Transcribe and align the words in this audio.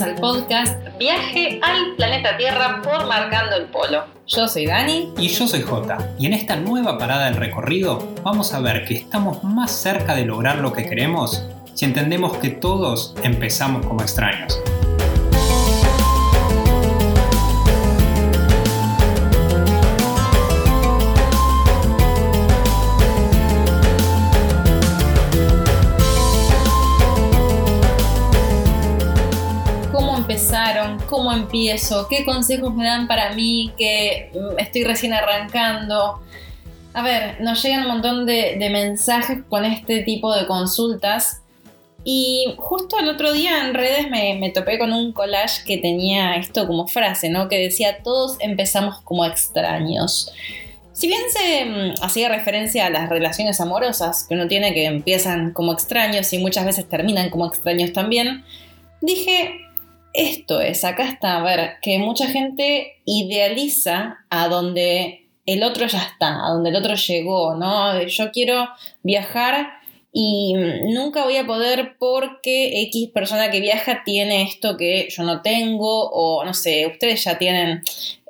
al 0.00 0.14
podcast 0.14 0.76
Viaje 0.98 1.58
al 1.62 1.96
planeta 1.96 2.36
Tierra 2.36 2.82
por 2.82 3.06
Marcando 3.06 3.56
el 3.56 3.64
Polo. 3.64 4.04
Yo 4.26 4.46
soy 4.46 4.66
Dani. 4.66 5.12
Y 5.18 5.28
yo 5.28 5.48
soy 5.48 5.62
Jota. 5.62 6.14
Y 6.18 6.26
en 6.26 6.34
esta 6.34 6.56
nueva 6.56 6.98
parada 6.98 7.26
del 7.26 7.36
recorrido 7.36 8.06
vamos 8.22 8.54
a 8.54 8.60
ver 8.60 8.84
que 8.84 8.94
estamos 8.94 9.42
más 9.42 9.72
cerca 9.72 10.14
de 10.14 10.24
lograr 10.24 10.58
lo 10.58 10.72
que 10.72 10.86
queremos 10.86 11.44
si 11.74 11.84
entendemos 11.84 12.36
que 12.36 12.50
todos 12.50 13.14
empezamos 13.22 13.86
como 13.86 14.02
extraños. 14.02 14.60
Cómo 31.06 31.32
empiezo, 31.32 32.06
qué 32.08 32.24
consejos 32.24 32.74
me 32.74 32.84
dan 32.84 33.08
para 33.08 33.32
mí 33.32 33.72
que 33.78 34.30
mm, 34.34 34.58
estoy 34.58 34.84
recién 34.84 35.12
arrancando. 35.12 36.20
A 36.92 37.02
ver, 37.02 37.40
nos 37.40 37.62
llegan 37.62 37.82
un 37.82 37.88
montón 37.88 38.26
de, 38.26 38.56
mensajes 38.70 39.38
con 39.48 39.64
este 39.64 40.02
tipo 40.02 40.34
de 40.34 40.46
consultas 40.46 41.42
y 42.04 42.54
justo 42.58 42.98
el 42.98 43.08
otro 43.08 43.32
día 43.32 43.66
en 43.66 43.74
redes 43.74 44.10
me, 44.10 44.36
me, 44.40 44.50
topé 44.50 44.78
con 44.78 44.92
un 44.92 45.12
collage 45.12 45.64
que 45.64 45.78
tenía 45.78 46.36
esto 46.36 46.66
como 46.66 46.86
frase, 46.86 47.28
¿no? 47.28 47.48
Que 47.48 47.58
decía, 47.58 48.02
todos 48.02 48.36
empezamos 48.40 49.00
como 49.02 49.24
extraños. 49.24 50.32
Si 50.92 51.06
bien 51.06 51.22
se 51.30 51.64
mm, 51.64 51.94
hacía 52.02 52.28
referencia 52.28 52.86
a 52.86 52.90
las 52.90 53.08
relaciones 53.08 53.60
amorosas 53.60 54.26
que 54.28 54.34
uno 54.34 54.48
tiene 54.48 54.74
que 54.74 54.84
empiezan 54.84 55.52
como 55.52 55.72
extraños 55.72 56.32
y 56.32 56.38
muchas 56.38 56.66
veces 56.66 56.88
terminan 56.88 57.30
como 57.30 57.46
extraños 57.46 57.92
también, 57.92 58.44
dije, 59.00 59.67
esto 60.18 60.60
es, 60.60 60.84
acá 60.84 61.04
está, 61.04 61.38
a 61.38 61.42
ver, 61.42 61.74
que 61.80 62.00
mucha 62.00 62.26
gente 62.26 63.00
idealiza 63.04 64.18
a 64.30 64.48
donde 64.48 65.28
el 65.46 65.62
otro 65.62 65.86
ya 65.86 65.98
está, 65.98 66.44
a 66.44 66.50
donde 66.50 66.70
el 66.70 66.76
otro 66.76 66.96
llegó, 66.96 67.54
¿no? 67.54 68.02
Yo 68.02 68.32
quiero 68.32 68.68
viajar 69.04 69.68
y 70.12 70.54
nunca 70.92 71.22
voy 71.22 71.36
a 71.36 71.46
poder 71.46 71.94
porque 72.00 72.82
X 72.82 73.10
persona 73.14 73.52
que 73.52 73.60
viaja 73.60 74.02
tiene 74.04 74.42
esto 74.42 74.76
que 74.76 75.08
yo 75.08 75.22
no 75.22 75.40
tengo 75.40 76.10
o 76.10 76.44
no 76.44 76.52
sé, 76.52 76.88
ustedes 76.88 77.22
ya 77.22 77.38
tienen 77.38 77.82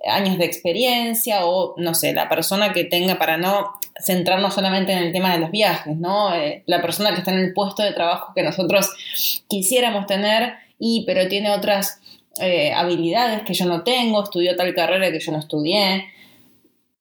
años 0.06 0.36
de 0.36 0.44
experiencia 0.44 1.46
o 1.46 1.74
no 1.78 1.94
sé, 1.94 2.12
la 2.12 2.28
persona 2.28 2.74
que 2.74 2.84
tenga 2.84 3.18
para 3.18 3.38
no 3.38 3.72
centrarnos 4.04 4.52
solamente 4.52 4.92
en 4.92 4.98
el 4.98 5.12
tema 5.12 5.32
de 5.32 5.38
los 5.38 5.50
viajes, 5.50 5.96
¿no? 5.96 6.34
Eh, 6.34 6.64
la 6.66 6.82
persona 6.82 7.12
que 7.12 7.20
está 7.20 7.32
en 7.32 7.38
el 7.38 7.54
puesto 7.54 7.82
de 7.82 7.92
trabajo 7.92 8.34
que 8.34 8.42
nosotros 8.42 8.90
quisiéramos 9.48 10.06
tener 10.06 10.67
y 10.78 11.04
pero 11.06 11.28
tiene 11.28 11.50
otras 11.50 12.00
eh, 12.40 12.72
habilidades 12.72 13.42
que 13.42 13.54
yo 13.54 13.66
no 13.66 13.82
tengo, 13.82 14.22
estudió 14.22 14.56
tal 14.56 14.74
carrera 14.74 15.10
que 15.10 15.20
yo 15.20 15.32
no 15.32 15.38
estudié, 15.38 16.06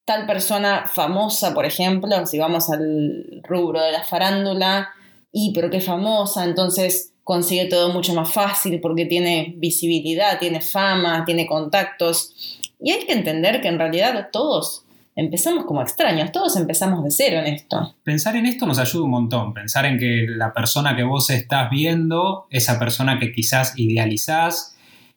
tal 0.04 0.26
persona 0.26 0.86
famosa, 0.92 1.54
por 1.54 1.66
ejemplo, 1.66 2.26
si 2.26 2.38
vamos 2.38 2.70
al 2.70 3.42
rubro 3.44 3.82
de 3.82 3.92
la 3.92 4.04
farándula, 4.04 4.90
y 5.32 5.52
pero 5.52 5.70
qué 5.70 5.80
famosa, 5.80 6.44
entonces 6.44 7.12
consigue 7.24 7.66
todo 7.66 7.92
mucho 7.92 8.14
más 8.14 8.32
fácil 8.32 8.80
porque 8.80 9.04
tiene 9.04 9.54
visibilidad, 9.58 10.38
tiene 10.38 10.62
fama, 10.62 11.24
tiene 11.26 11.46
contactos. 11.46 12.32
Y 12.80 12.90
hay 12.90 13.04
que 13.04 13.12
entender 13.12 13.60
que 13.60 13.68
en 13.68 13.78
realidad 13.78 14.30
todos 14.32 14.86
empezamos 15.18 15.64
como 15.64 15.82
extraños, 15.82 16.30
todos 16.30 16.56
empezamos 16.56 17.02
de 17.02 17.10
cero 17.10 17.40
en 17.44 17.52
esto. 17.52 17.92
Pensar 18.04 18.36
en 18.36 18.46
esto 18.46 18.66
nos 18.66 18.78
ayuda 18.78 19.04
un 19.04 19.10
montón, 19.10 19.52
pensar 19.52 19.84
en 19.84 19.98
que 19.98 20.26
la 20.28 20.52
persona 20.52 20.94
que 20.94 21.02
vos 21.02 21.28
estás 21.30 21.68
viendo, 21.70 22.46
esa 22.50 22.78
persona 22.78 23.18
que 23.18 23.32
quizás 23.32 23.76
idealizás, 23.76 24.76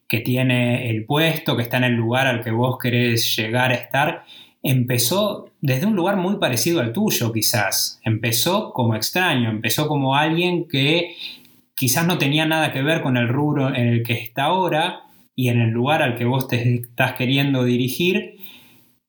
que 0.09 0.19
tiene 0.19 0.89
el 0.89 1.05
puesto, 1.05 1.55
que 1.55 1.61
está 1.61 1.77
en 1.77 1.83
el 1.83 1.93
lugar 1.93 2.25
al 2.25 2.43
que 2.43 2.49
vos 2.49 2.79
querés 2.81 3.35
llegar 3.35 3.69
a 3.69 3.75
estar, 3.75 4.23
empezó 4.63 5.51
desde 5.61 5.85
un 5.85 5.95
lugar 5.95 6.17
muy 6.17 6.37
parecido 6.37 6.81
al 6.81 6.93
tuyo 6.93 7.31
quizás. 7.31 7.99
Empezó 8.03 8.73
como 8.73 8.95
extraño, 8.95 9.51
empezó 9.51 9.87
como 9.87 10.15
alguien 10.15 10.67
que 10.67 11.15
quizás 11.75 12.07
no 12.07 12.17
tenía 12.17 12.47
nada 12.47 12.73
que 12.73 12.81
ver 12.81 13.03
con 13.03 13.17
el 13.17 13.27
rubro 13.27 13.67
en 13.67 13.87
el 13.87 14.03
que 14.03 14.13
está 14.13 14.45
ahora 14.45 15.03
y 15.35 15.49
en 15.49 15.61
el 15.61 15.69
lugar 15.69 16.01
al 16.01 16.15
que 16.15 16.25
vos 16.25 16.47
te 16.47 16.73
estás 16.73 17.13
queriendo 17.13 17.63
dirigir 17.63 18.40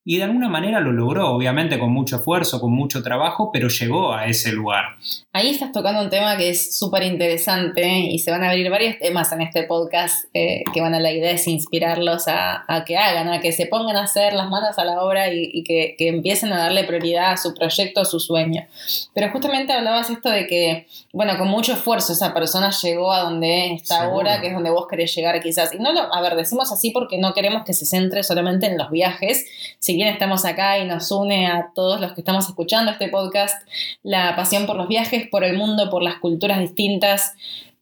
y 0.05 0.17
de 0.17 0.25
alguna 0.25 0.49
manera 0.49 0.81
lo 0.81 0.91
logró, 0.91 1.31
obviamente 1.31 1.79
con 1.79 1.93
mucho 1.93 2.17
esfuerzo, 2.17 2.61
con 2.61 2.73
mucho 2.73 3.03
trabajo, 3.03 3.51
pero 3.53 3.69
llegó 3.69 4.13
a 4.13 4.27
ese 4.27 4.51
lugar. 4.51 4.97
Ahí 5.33 5.51
estás 5.51 5.71
tocando 5.71 6.03
un 6.03 6.11
tema 6.11 6.37
que 6.37 6.51
es 6.51 6.77
súper 6.77 7.05
interesante 7.05 7.89
y 7.89 8.19
se 8.19 8.33
van 8.33 8.43
a 8.43 8.51
abrir 8.51 8.69
varios 8.69 8.99
temas 8.99 9.31
en 9.31 9.43
este 9.43 9.63
podcast 9.63 10.25
eh, 10.35 10.65
que 10.75 10.81
van 10.81 10.95
a 10.95 11.01
la 11.01 11.13
idea 11.13 11.31
es 11.31 11.47
inspirarlos 11.47 12.25
a, 12.27 12.65
que 12.85 12.97
hagan, 12.97 13.29
a 13.29 13.41
que 13.41 13.53
se 13.53 13.67
pongan 13.67 13.97
a 13.97 14.05
hacer 14.05 14.33
las 14.33 14.49
manos 14.49 14.77
a 14.79 14.85
la 14.85 15.03
obra 15.03 15.33
y, 15.33 15.63
que, 15.63 15.95
empiecen 15.99 16.53
a 16.53 16.59
darle 16.59 16.85
prioridad 16.85 17.33
a 17.33 17.37
su 17.37 17.55
proyecto, 17.55 18.01
a 18.01 18.05
su 18.05 18.19
sueño. 18.19 18.67
Pero 19.15 19.31
justamente 19.31 19.73
hablabas 19.73 20.11
esto 20.11 20.31
de 20.31 20.47
que, 20.49 20.87
bueno, 21.13 21.39
con 21.39 21.49
mucho 21.49 21.75
esfuerzo 21.75 22.13
esa 22.13 22.35
persona 22.35 22.71
llegó 22.71 23.13
a 23.13 23.21
donde 23.21 23.75
está 23.75 24.05
ahora, 24.05 24.41
que 24.41 24.49
es 24.49 24.55
donde 24.55 24.71
vos 24.71 24.87
querés 24.89 25.15
llegar 25.15 25.41
quizás. 25.41 25.73
Y 25.73 25.79
no 25.79 25.93
lo, 25.93 26.13
a 26.13 26.21
ver, 26.21 26.35
decimos 26.35 26.73
así 26.73 26.91
porque 26.91 27.19
no 27.19 27.35
queremos 27.35 27.63
que 27.65 27.73
se 27.73 27.87
centre 27.87 28.25
solamente 28.25 28.67
en 28.67 28.77
los 28.77 28.91
viajes, 28.91 29.47
si 29.93 29.97
bien 29.97 30.09
estamos 30.09 30.47
acá 30.47 30.79
y 30.79 30.87
nos 30.87 31.11
une 31.11 31.49
a 31.49 31.71
todos 31.75 32.01
los 32.01 32.15
que 32.15 32.23
estamos 32.23 32.49
escuchando 32.49 32.93
este 32.93 33.09
podcast 33.09 33.63
la 34.03 34.35
pasión 34.35 34.65
por 34.65 34.75
los 34.75 34.89
viajes, 34.89 35.29
por 35.29 35.45
el 35.45 35.55
mundo, 35.55 35.91
por 35.91 36.03
las 36.03 36.15
culturas 36.15 36.61
distintas, 36.61 37.35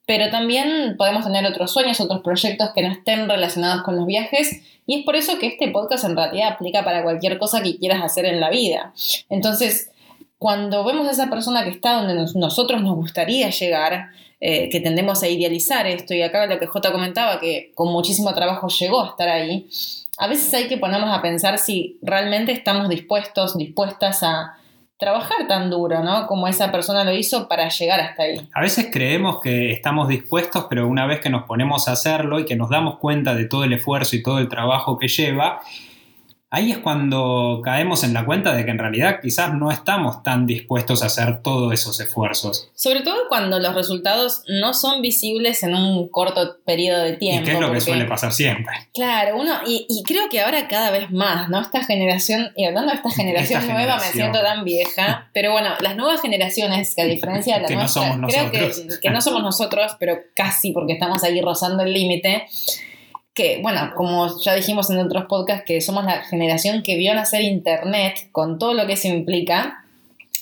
pero 0.06 0.28
también 0.28 0.96
podemos 0.98 1.24
tener 1.24 1.46
otros 1.46 1.70
sueños, 1.70 2.00
otros 2.00 2.22
proyectos 2.22 2.70
que 2.74 2.82
no 2.82 2.90
estén 2.90 3.28
relacionados 3.28 3.84
con 3.84 3.94
los 3.94 4.06
viajes 4.06 4.60
y 4.88 4.98
es 4.98 5.04
por 5.04 5.14
eso 5.14 5.38
que 5.38 5.46
este 5.46 5.68
podcast 5.68 6.02
en 6.02 6.16
realidad 6.16 6.48
aplica 6.48 6.82
para 6.82 7.04
cualquier 7.04 7.38
cosa 7.38 7.62
que 7.62 7.78
quieras 7.78 8.02
hacer 8.02 8.24
en 8.24 8.40
la 8.40 8.50
vida. 8.50 8.92
Entonces, 9.28 9.92
cuando 10.36 10.82
vemos 10.82 11.06
a 11.06 11.12
esa 11.12 11.30
persona 11.30 11.62
que 11.62 11.70
está 11.70 11.92
donde 11.92 12.26
nosotros 12.34 12.82
nos 12.82 12.96
gustaría 12.96 13.50
llegar, 13.50 14.08
eh, 14.40 14.68
que 14.68 14.80
tendemos 14.80 15.22
a 15.22 15.28
idealizar 15.28 15.86
esto, 15.86 16.12
y 16.12 16.22
acá 16.22 16.46
lo 16.46 16.58
que 16.58 16.66
J 16.66 16.90
comentaba, 16.90 17.38
que 17.38 17.70
con 17.76 17.92
muchísimo 17.92 18.34
trabajo 18.34 18.66
llegó 18.66 19.02
a 19.02 19.10
estar 19.10 19.28
ahí, 19.28 19.68
a 20.20 20.26
veces 20.26 20.52
hay 20.52 20.68
que 20.68 20.76
ponernos 20.76 21.10
a 21.10 21.22
pensar 21.22 21.56
si 21.56 21.98
realmente 22.02 22.52
estamos 22.52 22.90
dispuestos, 22.90 23.56
dispuestas 23.56 24.22
a 24.22 24.54
trabajar 24.98 25.48
tan 25.48 25.70
duro, 25.70 26.04
¿no? 26.04 26.26
Como 26.26 26.46
esa 26.46 26.70
persona 26.70 27.04
lo 27.04 27.12
hizo 27.12 27.48
para 27.48 27.70
llegar 27.70 28.00
hasta 28.00 28.24
ahí. 28.24 28.48
A 28.52 28.60
veces 28.60 28.90
creemos 28.92 29.40
que 29.40 29.72
estamos 29.72 30.08
dispuestos, 30.08 30.66
pero 30.68 30.86
una 30.86 31.06
vez 31.06 31.20
que 31.20 31.30
nos 31.30 31.44
ponemos 31.44 31.88
a 31.88 31.92
hacerlo 31.92 32.38
y 32.38 32.44
que 32.44 32.54
nos 32.54 32.68
damos 32.68 32.98
cuenta 32.98 33.34
de 33.34 33.46
todo 33.46 33.64
el 33.64 33.72
esfuerzo 33.72 34.14
y 34.14 34.22
todo 34.22 34.40
el 34.40 34.48
trabajo 34.48 34.98
que 34.98 35.08
lleva, 35.08 35.62
ahí 36.50 36.72
es 36.72 36.78
cuando 36.78 37.60
caemos 37.64 38.02
en 38.02 38.12
la 38.12 38.24
cuenta 38.24 38.54
de 38.54 38.64
que 38.64 38.72
en 38.72 38.78
realidad 38.78 39.20
quizás 39.22 39.54
no 39.54 39.70
estamos 39.70 40.22
tan 40.24 40.46
dispuestos 40.46 41.02
a 41.02 41.06
hacer 41.06 41.42
todos 41.42 41.72
esos 41.72 41.98
esfuerzos. 42.00 42.68
Sobre 42.74 43.02
todo 43.02 43.28
cuando 43.28 43.60
los 43.60 43.74
resultados 43.74 44.42
no 44.48 44.74
son 44.74 45.00
visibles 45.00 45.62
en 45.62 45.74
un 45.74 46.08
corto 46.08 46.58
periodo 46.64 47.04
de 47.04 47.12
tiempo. 47.14 47.42
Y 47.42 47.44
que 47.44 47.52
es 47.52 47.60
lo 47.60 47.72
que 47.72 47.80
suele 47.80 48.04
pasar 48.04 48.32
siempre. 48.32 48.74
Claro, 48.92 49.36
uno, 49.36 49.60
y, 49.64 50.02
creo 50.04 50.28
que 50.28 50.40
ahora 50.40 50.66
cada 50.66 50.90
vez 50.90 51.10
más, 51.12 51.48
¿no? 51.48 51.60
Esta 51.60 51.84
generación, 51.84 52.50
y 52.56 52.64
hablando 52.64 52.90
de 52.90 52.96
esta 52.96 53.10
generación 53.10 53.68
nueva, 53.68 53.96
me 53.96 54.12
siento 54.12 54.40
tan 54.42 54.64
vieja, 54.64 55.30
pero 55.34 55.52
bueno, 55.52 55.70
las 55.80 55.96
nuevas 55.96 56.20
generaciones, 56.20 56.94
que 56.96 57.02
a 57.02 57.06
diferencia 57.06 57.58
de 57.58 57.62
la 57.62 57.80
nuestra, 57.80 58.18
creo 58.26 58.50
que, 58.50 58.72
que 59.00 59.10
no 59.10 59.20
somos 59.20 59.42
nosotros, 59.42 59.92
pero 60.00 60.18
casi 60.34 60.72
porque 60.72 60.94
estamos 60.94 61.22
ahí 61.22 61.40
rozando 61.40 61.84
el 61.84 61.92
límite 61.92 62.48
que, 63.34 63.60
bueno, 63.62 63.92
como 63.96 64.28
ya 64.40 64.54
dijimos 64.54 64.90
en 64.90 64.98
otros 64.98 65.26
podcasts, 65.26 65.64
que 65.66 65.80
somos 65.80 66.04
la 66.04 66.22
generación 66.22 66.82
que 66.82 66.96
vio 66.96 67.14
nacer 67.14 67.42
Internet 67.42 68.28
con 68.32 68.58
todo 68.58 68.74
lo 68.74 68.86
que 68.86 68.94
eso 68.94 69.08
implica, 69.08 69.79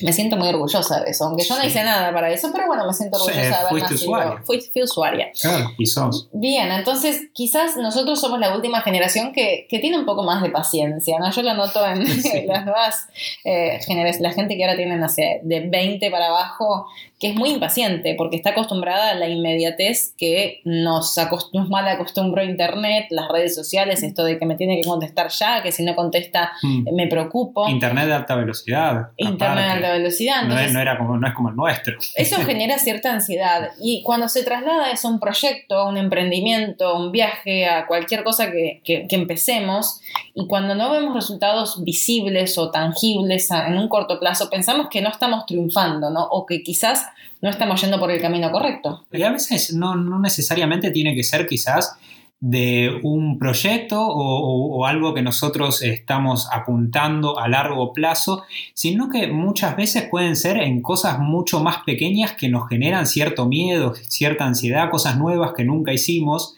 me 0.00 0.12
siento 0.12 0.36
muy 0.36 0.48
orgullosa 0.48 1.00
de 1.00 1.10
eso, 1.10 1.24
aunque 1.24 1.44
yo 1.44 1.56
no 1.56 1.64
hice 1.64 1.82
nada 1.82 2.12
para 2.12 2.30
eso, 2.30 2.50
pero 2.52 2.66
bueno, 2.66 2.86
me 2.86 2.92
siento 2.92 3.16
orgullosa 3.16 3.40
de 3.40 3.54
haber 3.54 3.68
fuiste 3.68 3.94
Usuaria. 3.94 4.42
Fui, 4.44 4.82
usuaria. 4.82 5.30
Claro, 5.40 5.70
y 5.78 5.86
sos. 5.86 6.28
Bien, 6.32 6.70
entonces 6.70 7.28
quizás 7.32 7.76
nosotros 7.76 8.20
somos 8.20 8.38
la 8.38 8.54
última 8.54 8.80
generación 8.82 9.32
que, 9.32 9.66
que 9.68 9.78
tiene 9.78 9.98
un 9.98 10.06
poco 10.06 10.22
más 10.22 10.42
de 10.42 10.50
paciencia, 10.50 11.18
¿no? 11.18 11.30
Yo 11.30 11.42
lo 11.42 11.54
noto 11.54 11.84
en 11.86 12.04
las 12.46 12.64
nuevas 12.64 13.06
eh, 13.44 13.78
generaciones, 13.86 14.20
la 14.20 14.32
gente 14.32 14.56
que 14.56 14.64
ahora 14.64 14.76
tiene, 14.76 14.96
no 14.96 15.08
sé, 15.08 15.40
de 15.42 15.60
20 15.60 16.10
para 16.10 16.26
abajo, 16.26 16.86
que 17.18 17.30
es 17.30 17.34
muy 17.34 17.50
impaciente 17.50 18.14
porque 18.16 18.36
está 18.36 18.50
acostumbrada 18.50 19.10
a 19.10 19.14
la 19.14 19.28
inmediatez 19.28 20.14
que 20.16 20.60
nos, 20.64 21.16
nos 21.52 21.68
mal 21.68 21.88
acostumbró 21.88 22.42
Internet, 22.42 23.06
las 23.10 23.28
redes 23.28 23.54
sociales, 23.54 24.02
esto 24.02 24.24
de 24.24 24.38
que 24.38 24.46
me 24.46 24.54
tiene 24.54 24.80
que 24.80 24.88
contestar 24.88 25.28
ya, 25.30 25.62
que 25.62 25.72
si 25.72 25.82
no 25.84 25.94
contesta 25.96 26.52
mm. 26.62 26.94
me 26.94 27.06
preocupo. 27.08 27.68
Internet 27.68 28.06
de 28.06 28.14
alta 28.14 28.36
velocidad. 28.36 29.08
Internet 29.16 29.64
de 29.64 29.70
alta 29.70 29.87
velocidad. 29.92 30.42
No, 30.44 30.58
es- 30.58 30.72
no 30.72 30.80
era 30.80 30.96
como, 30.98 31.16
no 31.16 31.26
es 31.26 31.34
como 31.34 31.48
el 31.50 31.56
nuestro. 31.56 31.96
eso 32.16 32.36
genera 32.46 32.78
cierta 32.78 33.12
ansiedad. 33.12 33.70
Y 33.80 34.02
cuando 34.02 34.28
se 34.28 34.42
traslada 34.44 34.90
eso 34.90 35.08
a 35.08 35.10
un 35.12 35.20
proyecto, 35.20 35.76
a 35.76 35.88
un 35.88 35.96
emprendimiento, 35.96 36.86
a 36.88 36.98
un 36.98 37.12
viaje, 37.12 37.66
a 37.66 37.86
cualquier 37.86 38.24
cosa 38.24 38.50
que, 38.50 38.80
que- 38.84 39.06
que 39.08 39.16
empecemos, 39.16 40.00
y 40.34 40.46
cuando 40.46 40.74
no 40.74 40.90
vemos 40.90 41.14
resultados 41.14 41.82
visibles 41.84 42.58
o 42.58 42.70
tangibles 42.70 43.50
en 43.50 43.76
un 43.78 43.88
corto 43.88 44.18
plazo, 44.20 44.50
pensamos 44.50 44.88
que 44.90 45.00
no 45.02 45.08
estamos 45.10 45.46
triunfando, 45.46 46.10
¿no? 46.10 46.24
O 46.30 46.46
que 46.46 46.62
quizás 46.62 47.06
no 47.40 47.50
estamos 47.50 47.80
yendo 47.80 47.98
por 48.00 48.10
el 48.10 48.20
camino 48.20 48.50
correcto. 48.50 49.04
Y 49.12 49.22
a 49.22 49.30
veces 49.30 49.72
no, 49.72 49.94
no 49.94 50.18
necesariamente 50.18 50.90
tiene 50.90 51.14
que 51.14 51.22
ser 51.22 51.46
quizás 51.46 51.96
de 52.40 53.00
un 53.02 53.38
proyecto 53.38 54.00
o, 54.00 54.86
algo 54.86 55.12
que 55.12 55.22
nosotros 55.22 55.82
estamos 55.82 56.48
apuntando 56.52 57.38
a 57.38 57.48
largo 57.48 57.92
plazo, 57.92 58.44
sino 58.74 59.08
que 59.08 59.26
muchas 59.26 59.76
veces 59.76 60.08
pueden 60.08 60.36
ser 60.36 60.58
en 60.58 60.80
cosas 60.80 61.18
mucho 61.18 61.60
más 61.60 61.78
pequeñas 61.84 62.32
que 62.32 62.48
nos 62.48 62.68
generan 62.68 63.06
cierto 63.06 63.46
miedo, 63.46 63.94
cierta 63.94 64.46
ansiedad, 64.46 64.90
cosas 64.90 65.18
nuevas 65.18 65.52
que 65.56 65.64
nunca 65.64 65.92
hicimos 65.92 66.56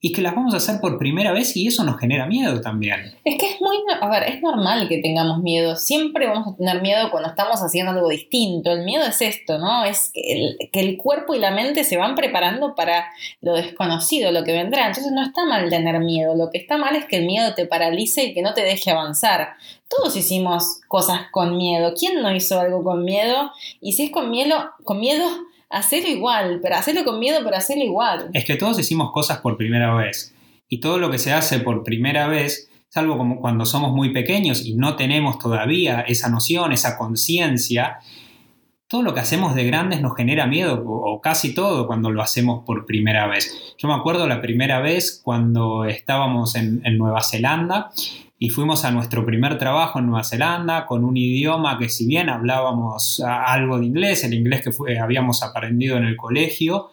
y 0.00 0.12
que 0.12 0.22
las 0.22 0.34
vamos 0.34 0.54
a 0.54 0.58
hacer 0.58 0.80
por 0.80 0.96
primera 0.96 1.32
vez 1.32 1.56
y 1.56 1.66
eso 1.66 1.82
nos 1.82 1.98
genera 1.98 2.26
miedo 2.26 2.60
también. 2.60 3.16
Es 3.24 3.36
que 3.36 3.46
es 3.46 3.60
muy, 3.60 3.78
a 4.00 4.08
ver, 4.08 4.24
es 4.28 4.40
normal 4.40 4.88
que 4.88 4.98
tengamos 4.98 5.42
miedo. 5.42 5.74
Siempre 5.74 6.28
vamos 6.28 6.54
a 6.54 6.56
tener 6.56 6.80
miedo 6.82 7.10
cuando 7.10 7.28
estamos 7.28 7.60
haciendo 7.60 7.90
algo 7.90 8.08
distinto. 8.08 8.70
El 8.70 8.84
miedo 8.84 9.04
es 9.04 9.20
esto, 9.20 9.58
¿no? 9.58 9.84
Es 9.84 10.10
que 10.14 10.20
el, 10.32 10.70
que 10.70 10.80
el 10.80 10.96
cuerpo 10.96 11.34
y 11.34 11.40
la 11.40 11.50
mente 11.50 11.82
se 11.82 11.96
van 11.96 12.14
preparando 12.14 12.76
para 12.76 13.06
lo 13.40 13.54
desconocido, 13.54 14.30
lo 14.30 14.44
que 14.44 14.52
vendrá. 14.52 14.86
Entonces 14.86 15.10
no 15.10 15.22
está 15.22 15.44
mal 15.44 15.68
tener 15.68 15.98
miedo. 15.98 16.36
Lo 16.36 16.50
que 16.50 16.58
está 16.58 16.76
mal 16.76 16.94
es 16.94 17.06
que 17.06 17.16
el 17.16 17.26
miedo 17.26 17.54
te 17.54 17.66
paralice 17.66 18.22
y 18.24 18.34
que 18.34 18.42
no 18.42 18.54
te 18.54 18.62
deje 18.62 18.92
avanzar. 18.92 19.56
Todos 19.88 20.14
hicimos 20.14 20.80
cosas 20.86 21.22
con 21.32 21.56
miedo. 21.56 21.94
¿Quién 21.98 22.22
no 22.22 22.32
hizo 22.32 22.60
algo 22.60 22.84
con 22.84 23.04
miedo? 23.04 23.50
Y 23.80 23.94
si 23.94 24.04
es 24.04 24.10
con 24.12 24.30
miedo, 24.30 24.70
con 24.84 25.00
miedo, 25.00 25.26
hacerlo 25.70 26.08
igual. 26.08 26.60
Pero 26.62 26.76
hacerlo 26.76 27.04
con 27.04 27.18
miedo, 27.18 27.40
pero 27.44 27.56
hacerlo 27.56 27.84
igual. 27.84 28.30
Es 28.32 28.44
que 28.44 28.56
todos 28.56 28.78
hicimos 28.78 29.12
cosas 29.12 29.38
por 29.38 29.56
primera 29.56 29.94
vez. 29.94 30.34
Y 30.68 30.80
todo 30.80 30.98
lo 30.98 31.10
que 31.10 31.18
se 31.18 31.32
hace 31.32 31.60
por 31.60 31.82
primera 31.82 32.28
vez, 32.28 32.70
salvo 32.88 33.16
como 33.16 33.40
cuando 33.40 33.64
somos 33.64 33.92
muy 33.92 34.12
pequeños 34.12 34.64
y 34.64 34.74
no 34.74 34.96
tenemos 34.96 35.38
todavía 35.38 36.00
esa 36.02 36.28
noción, 36.28 36.72
esa 36.72 36.98
conciencia, 36.98 37.98
todo 38.86 39.02
lo 39.02 39.14
que 39.14 39.20
hacemos 39.20 39.54
de 39.54 39.64
grandes 39.64 40.00
nos 40.00 40.16
genera 40.16 40.46
miedo, 40.46 40.82
o, 40.86 41.20
casi 41.20 41.54
todo 41.54 41.86
cuando 41.86 42.10
lo 42.10 42.22
hacemos 42.22 42.64
por 42.64 42.86
primera 42.86 43.26
vez. 43.26 43.74
Yo 43.78 43.88
me 43.88 43.94
acuerdo 43.94 44.26
la 44.26 44.40
primera 44.40 44.80
vez 44.80 45.20
cuando 45.22 45.84
estábamos 45.84 46.54
en 46.54 46.80
Nueva 46.96 47.22
Zelanda 47.22 47.90
y 48.38 48.50
fuimos 48.50 48.84
a 48.84 48.90
nuestro 48.90 49.26
primer 49.26 49.58
trabajo 49.58 49.98
en 49.98 50.06
Nueva 50.06 50.24
Zelanda 50.24 50.86
con 50.86 51.04
un 51.04 51.16
idioma 51.16 51.78
que 51.78 51.88
si 51.88 52.06
bien 52.06 52.28
hablábamos 52.28 53.20
ah, 53.26 53.44
algo 53.52 53.78
de 53.78 53.86
inglés, 53.86 54.22
el 54.24 54.34
inglés 54.34 54.62
que 54.62 54.98
habíamos 54.98 55.42
aprendido 55.42 55.96
en 55.96 56.04
el 56.04 56.16
colegio, 56.16 56.90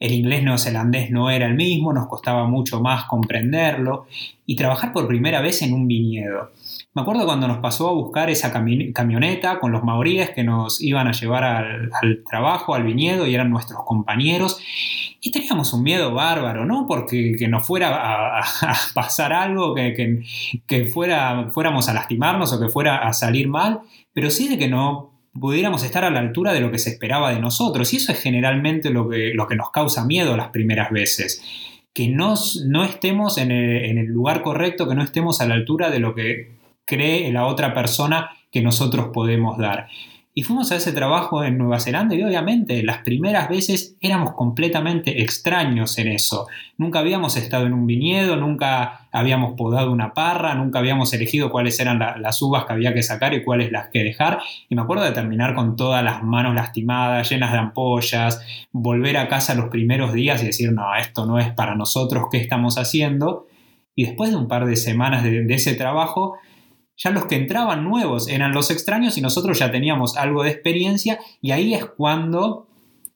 el 0.00 0.12
inglés 0.12 0.44
neozelandés 0.44 1.10
no 1.10 1.28
era 1.30 1.46
el 1.46 1.54
mismo, 1.54 1.92
nos 1.92 2.06
costaba 2.06 2.46
mucho 2.46 2.80
más 2.80 3.04
comprenderlo 3.04 4.06
y 4.46 4.54
trabajar 4.56 4.92
por 4.92 5.06
primera 5.08 5.40
vez 5.40 5.62
en 5.62 5.72
un 5.72 5.88
viñedo. 5.88 6.52
Me 6.94 7.02
acuerdo 7.02 7.26
cuando 7.26 7.46
nos 7.46 7.58
pasó 7.58 7.88
a 7.88 7.92
buscar 7.92 8.30
esa 8.30 8.52
cami- 8.52 8.92
camioneta 8.92 9.58
con 9.60 9.70
los 9.72 9.84
maoríes 9.84 10.30
que 10.30 10.42
nos 10.42 10.80
iban 10.80 11.06
a 11.06 11.12
llevar 11.12 11.44
al 11.44 12.24
trabajo, 12.28 12.74
al 12.74 12.82
viñedo 12.82 13.26
y 13.26 13.34
eran 13.34 13.50
nuestros 13.50 13.84
compañeros 13.84 14.60
y 15.20 15.30
teníamos 15.32 15.72
un 15.72 15.82
miedo 15.82 16.12
bárbaro, 16.14 16.64
¿no? 16.64 16.86
Porque 16.88 17.34
que 17.38 17.48
nos 17.48 17.66
fuera 17.66 18.38
a, 18.40 18.44
pasar 18.94 19.32
algo, 19.32 19.74
que, 19.74 19.94
que- 19.94 20.22
que 20.66 20.84
fuera, 20.86 21.50
fuéramos 21.52 21.88
a 21.88 21.94
lastimarnos 21.94 22.52
o 22.52 22.60
que 22.60 22.68
fuera 22.68 22.98
a 22.98 23.12
salir 23.12 23.48
mal, 23.48 23.80
pero 24.12 24.30
sí 24.30 24.48
de 24.48 24.58
que 24.58 24.68
no 24.68 25.12
pudiéramos 25.38 25.84
estar 25.84 26.04
a 26.04 26.10
la 26.10 26.20
altura 26.20 26.52
de 26.52 26.60
lo 26.60 26.70
que 26.70 26.78
se 26.78 26.90
esperaba 26.90 27.32
de 27.32 27.40
nosotros. 27.40 27.92
Y 27.92 27.96
eso 27.96 28.12
es 28.12 28.20
generalmente 28.20 28.90
lo 28.90 29.08
que, 29.08 29.32
lo 29.34 29.46
que 29.46 29.56
nos 29.56 29.70
causa 29.70 30.04
miedo 30.04 30.36
las 30.36 30.48
primeras 30.48 30.90
veces. 30.90 31.42
Que 31.94 32.08
no, 32.08 32.34
no 32.66 32.84
estemos 32.84 33.38
en 33.38 33.50
el, 33.50 33.84
en 33.84 33.98
el 33.98 34.06
lugar 34.06 34.42
correcto, 34.42 34.88
que 34.88 34.94
no 34.94 35.02
estemos 35.02 35.40
a 35.40 35.46
la 35.46 35.54
altura 35.54 35.90
de 35.90 35.98
lo 36.00 36.14
que 36.14 36.56
cree 36.84 37.30
la 37.32 37.46
otra 37.46 37.74
persona 37.74 38.30
que 38.50 38.62
nosotros 38.62 39.08
podemos 39.12 39.58
dar. 39.58 39.88
Y 40.38 40.44
fuimos 40.44 40.70
a 40.70 40.76
ese 40.76 40.92
trabajo 40.92 41.42
en 41.42 41.58
Nueva 41.58 41.80
Zelanda 41.80 42.14
y 42.14 42.22
obviamente 42.22 42.84
las 42.84 42.98
primeras 42.98 43.48
veces 43.48 43.96
éramos 44.00 44.34
completamente 44.34 45.20
extraños 45.20 45.98
en 45.98 46.06
eso. 46.06 46.46
Nunca 46.76 47.00
habíamos 47.00 47.36
estado 47.36 47.66
en 47.66 47.72
un 47.72 47.88
viñedo, 47.88 48.36
nunca 48.36 49.08
habíamos 49.10 49.54
podado 49.54 49.90
una 49.90 50.14
parra, 50.14 50.54
nunca 50.54 50.78
habíamos 50.78 51.12
elegido 51.12 51.50
cuáles 51.50 51.80
eran 51.80 51.98
la- 51.98 52.18
las 52.18 52.40
uvas 52.40 52.66
que 52.66 52.72
había 52.72 52.94
que 52.94 53.02
sacar 53.02 53.34
y 53.34 53.42
cuáles 53.42 53.72
las 53.72 53.88
que 53.88 54.04
dejar. 54.04 54.38
Y 54.68 54.76
me 54.76 54.82
acuerdo 54.82 55.02
de 55.02 55.10
terminar 55.10 55.56
con 55.56 55.74
todas 55.74 56.04
las 56.04 56.22
manos 56.22 56.54
lastimadas, 56.54 57.28
llenas 57.28 57.50
de 57.50 57.58
ampollas, 57.58 58.40
volver 58.70 59.16
a 59.16 59.26
casa 59.26 59.56
los 59.56 59.70
primeros 59.70 60.12
días 60.12 60.40
y 60.44 60.46
decir, 60.46 60.70
no, 60.70 60.94
esto 60.94 61.26
no 61.26 61.40
es 61.40 61.50
para 61.50 61.74
nosotros, 61.74 62.26
¿qué 62.30 62.36
estamos 62.36 62.78
haciendo? 62.78 63.48
Y 63.96 64.04
después 64.04 64.30
de 64.30 64.36
un 64.36 64.46
par 64.46 64.66
de 64.66 64.76
semanas 64.76 65.24
de 65.24 65.52
ese 65.52 65.74
trabajo, 65.74 66.36
ya 66.98 67.10
los 67.10 67.26
que 67.26 67.36
entraban 67.36 67.84
nuevos 67.84 68.28
eran 68.28 68.52
los 68.52 68.70
extraños 68.70 69.16
y 69.16 69.20
nosotros 69.20 69.58
ya 69.58 69.70
teníamos 69.70 70.16
algo 70.16 70.42
de 70.42 70.50
experiencia 70.50 71.18
y 71.40 71.52
ahí 71.52 71.74
es 71.74 71.86
cuando 71.86 72.67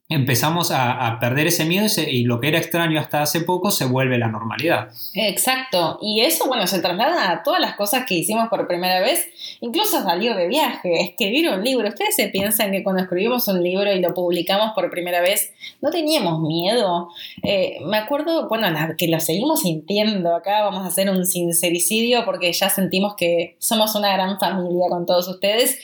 empezamos 0.09 0.71
a, 0.71 1.07
a 1.07 1.19
perder 1.19 1.47
ese 1.47 1.65
miedo 1.65 1.83
y 2.07 2.23
lo 2.23 2.39
que 2.39 2.49
era 2.49 2.57
extraño 2.57 2.99
hasta 2.99 3.21
hace 3.21 3.41
poco 3.41 3.71
se 3.71 3.85
vuelve 3.85 4.17
la 4.17 4.27
normalidad. 4.27 4.89
Exacto, 5.13 5.97
y 6.01 6.21
eso, 6.21 6.47
bueno, 6.47 6.67
se 6.67 6.79
traslada 6.79 7.31
a 7.31 7.43
todas 7.43 7.59
las 7.59 7.75
cosas 7.75 8.05
que 8.05 8.15
hicimos 8.15 8.49
por 8.49 8.67
primera 8.67 9.01
vez, 9.01 9.27
incluso 9.61 10.01
salir 10.03 10.35
de 10.35 10.47
viaje, 10.47 11.01
escribir 11.01 11.49
un 11.49 11.63
libro. 11.63 11.87
¿Ustedes 11.87 12.15
se 12.15 12.27
piensan 12.29 12.71
que 12.71 12.83
cuando 12.83 13.03
escribimos 13.03 13.47
un 13.47 13.63
libro 13.63 13.91
y 13.91 13.99
lo 13.99 14.13
publicamos 14.13 14.71
por 14.73 14.89
primera 14.89 15.21
vez, 15.21 15.51
no 15.81 15.89
teníamos 15.89 16.41
miedo? 16.41 17.09
Eh, 17.41 17.79
me 17.85 17.97
acuerdo, 17.97 18.47
bueno, 18.47 18.67
que 18.97 19.07
lo 19.07 19.19
seguimos 19.19 19.61
sintiendo 19.61 20.35
acá, 20.35 20.63
vamos 20.63 20.83
a 20.83 20.87
hacer 20.87 21.09
un 21.09 21.25
sincericidio 21.25 22.25
porque 22.25 22.51
ya 22.53 22.69
sentimos 22.69 23.15
que 23.15 23.55
somos 23.59 23.95
una 23.95 24.13
gran 24.13 24.39
familia 24.39 24.87
con 24.89 25.05
todos 25.05 25.27
ustedes. 25.27 25.79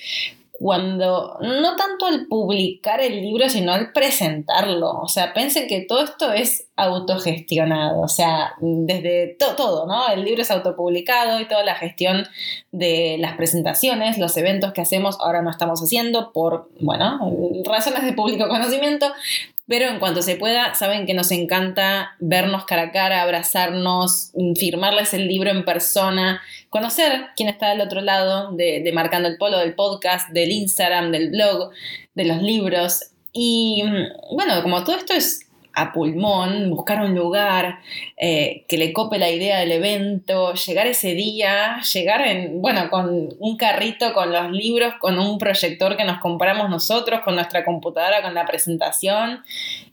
Cuando, 0.60 1.38
no 1.42 1.76
tanto 1.78 2.06
al 2.06 2.28
publicar 2.28 3.00
el 3.00 3.22
libro, 3.22 3.48
sino 3.50 3.72
al 3.72 3.94
presentarlo. 3.94 4.92
O 5.00 5.08
sea, 5.08 5.34
piensen 5.34 5.68
que 5.68 5.82
todo 5.88 6.04
esto 6.04 6.34
es 6.34 6.68
autogestionado. 6.76 8.02
O 8.02 8.10
sea, 8.10 8.54
desde 8.60 9.38
to- 9.40 9.56
todo, 9.56 9.86
¿no? 9.88 10.10
El 10.10 10.26
libro 10.26 10.42
es 10.42 10.52
autopublicado 10.52 11.40
y 11.40 11.48
toda 11.48 11.64
la 11.64 11.76
gestión 11.76 12.28
de 12.74 13.16
las 13.20 13.38
presentaciones, 13.38 14.18
los 14.18 14.36
eventos 14.36 14.74
que 14.74 14.82
hacemos, 14.82 15.18
ahora 15.22 15.42
no 15.42 15.50
estamos 15.50 15.82
haciendo 15.82 16.34
por, 16.34 16.70
bueno, 16.82 17.20
razones 17.66 18.04
de 18.04 18.12
público 18.14 18.50
conocimiento. 18.50 19.08
Pero 19.70 19.86
en 19.86 20.00
cuanto 20.00 20.24
se 20.24 20.36
pueda, 20.36 20.74
saben 20.74 21.06
que 21.06 21.14
nos 21.14 21.30
encanta 21.30 22.16
vernos 22.20 22.66
cara 22.66 22.82
a 22.82 22.92
cara, 22.92 23.22
abrazarnos, 23.22 24.32
firmarles 24.60 25.14
el 25.14 25.28
libro 25.28 25.52
en 25.52 25.64
persona, 25.64 26.42
conocer 26.72 27.28
quién 27.36 27.50
está 27.50 27.70
del 27.70 27.82
otro 27.82 28.02
lado 28.02 28.52
de, 28.54 28.82
de 28.84 28.92
Marcando 28.92 29.30
el 29.30 29.38
Polo, 29.38 29.60
del 29.60 29.76
podcast, 29.76 30.30
del 30.30 30.52
Instagram, 30.52 31.12
del 31.12 31.30
blog, 31.30 31.70
de 32.16 32.26
los 32.26 32.42
libros. 32.42 33.12
Y 33.32 33.84
mm, 33.84 34.36
bueno, 34.36 34.64
como 34.64 34.84
todo 34.84 34.96
esto 34.96 35.14
es 35.14 35.48
a 35.74 35.94
pulmón, 35.94 36.70
buscar 36.72 37.02
un 37.02 37.16
lugar 37.16 37.80
eh, 38.18 38.66
que 38.68 38.78
le 38.78 38.92
cope 38.92 39.18
la 39.18 39.30
idea 39.30 39.60
del 39.60 39.72
evento, 39.72 40.54
llegar 40.54 40.88
ese 40.88 41.14
día, 41.14 41.80
llegar 41.94 42.22
en, 42.22 42.62
bueno, 42.62 42.90
con 42.90 43.30
un 43.40 43.58
carrito, 43.58 44.14
con 44.14 44.34
los 44.34 44.52
libros, 44.52 44.94
con 45.00 45.20
un 45.20 45.38
proyector 45.38 45.96
que 45.96 46.06
nos 46.06 46.20
compramos 46.20 46.70
nosotros, 46.70 47.22
con 47.22 47.36
nuestra 47.36 47.64
computadora, 47.64 48.22
con 48.22 48.34
la 48.34 48.46
presentación 48.46 49.44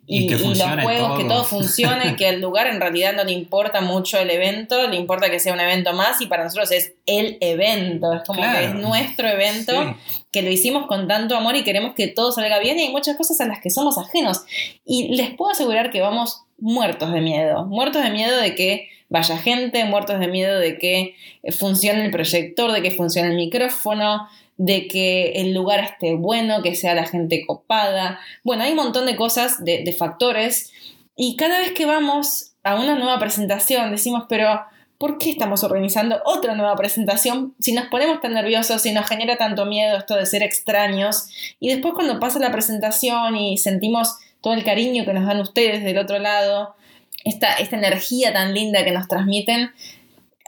Y 0.09 0.25
y, 0.25 0.27
que 0.29 0.35
y 0.35 0.39
los 0.39 0.59
juegos, 0.83 1.19
que 1.19 1.25
todo. 1.25 1.35
todo 1.35 1.45
funcione, 1.45 2.15
que 2.17 2.29
al 2.29 2.41
lugar 2.41 2.69
en 2.69 2.81
realidad 2.81 3.13
no 3.15 3.25
le 3.25 3.33
importa 3.33 3.81
mucho 3.81 4.19
el 4.19 4.31
evento, 4.31 4.87
le 4.89 4.97
importa 4.97 5.29
que 5.31 5.41
sea 5.41 5.53
un 5.53 5.59
evento 5.61 5.93
más 5.95 6.21
y 6.21 6.27
para 6.27 6.45
nosotros 6.45 6.71
es 6.71 6.93
el 7.07 7.39
evento, 7.41 8.13
es 8.13 8.23
como 8.23 8.41
Claro. 8.41 8.59
que 8.59 8.65
es 8.67 8.75
nuestro 8.75 9.27
evento 9.29 9.73
Sí. 9.73 10.23
que 10.31 10.43
lo 10.43 10.51
hicimos 10.51 10.87
con 10.87 11.09
tanto 11.09 11.37
amor 11.37 11.57
y 11.57 11.65
queremos 11.65 11.95
que 11.95 12.07
todo 12.09 12.31
salga 12.31 12.59
bien 12.61 12.79
y 12.79 12.83
hay 12.83 12.93
muchas 12.93 13.17
cosas 13.17 13.41
a 13.41 13.47
las 13.47 13.61
que 13.61 13.71
somos 13.71 13.99
ajenos. 13.99 14.43
Y 14.85 15.17
les 15.17 15.31
puedo 15.35 15.51
asegurar 15.51 15.91
que 15.91 16.01
vamos 16.01 16.43
muertos 16.59 17.13
de 17.13 17.21
miedo, 17.21 17.65
muertos 17.67 18.03
de 18.03 18.11
miedo 18.11 18.37
de 18.41 18.55
que 18.55 18.89
vaya 19.09 19.39
gente, 19.39 19.85
muertos 19.85 20.19
de 20.21 20.29
miedo 20.29 20.59
de 20.59 20.79
que 20.79 21.15
funcione 21.59 22.05
el 22.05 22.11
proyector, 22.11 22.73
de 22.73 22.83
que 22.83 22.91
funcione 22.91 23.29
el 23.31 23.37
micrófono, 23.37 24.29
de 24.57 24.89
que 24.89 25.33
el 25.33 25.53
lugar 25.53 25.81
esté 25.81 26.15
bueno, 26.15 26.63
que 26.63 26.75
sea 26.75 26.95
la 26.95 27.07
gente 27.07 27.45
copada. 27.47 28.21
Bueno, 28.43 28.63
hay 28.63 28.71
un 28.71 28.77
montón 28.77 29.07
de 29.07 29.17
cosas, 29.17 29.65
de, 29.65 29.95
factores 29.97 30.73
y 31.15 31.37
cada 31.37 31.59
vez 31.59 31.73
que 31.73 31.87
vamos 31.87 32.53
a 32.63 32.75
una 32.75 32.97
nueva 32.97 33.19
presentación 33.19 33.91
decimos, 33.91 34.25
pero 34.29 34.61
¿por 34.99 35.19
qué 35.19 35.31
estamos 35.31 35.63
organizando 35.63 36.21
otra 36.25 36.55
nueva 36.55 36.75
presentación 36.77 37.55
si 37.59 37.73
nos 37.73 37.87
ponemos 37.87 38.21
tan 38.21 38.35
nerviosos, 38.35 38.83
si 38.83 38.93
nos 38.93 39.07
genera 39.07 39.37
tanto 39.37 39.67
miedo 39.67 39.97
esto 39.97 40.17
de 40.17 40.27
ser 40.27 40.43
extraños? 40.43 41.29
Y 41.61 41.69
después 41.69 41.95
cuando 41.95 42.19
pasa 42.19 42.39
la 42.39 42.53
presentación 42.53 43.37
y 43.37 43.59
sentimos 43.59 44.17
todo 44.41 44.55
el 44.55 44.65
cariño 44.65 45.05
que 45.05 45.13
nos 45.13 45.27
dan 45.27 45.41
ustedes 45.41 45.85
del 45.85 45.99
otro 45.99 46.19
lado, 46.19 46.77
esta, 47.25 47.55
esta 47.55 47.77
energía 47.77 48.33
tan 48.33 48.55
linda 48.55 48.85
que 48.85 48.93
nos 48.93 49.09
transmiten, 49.09 49.71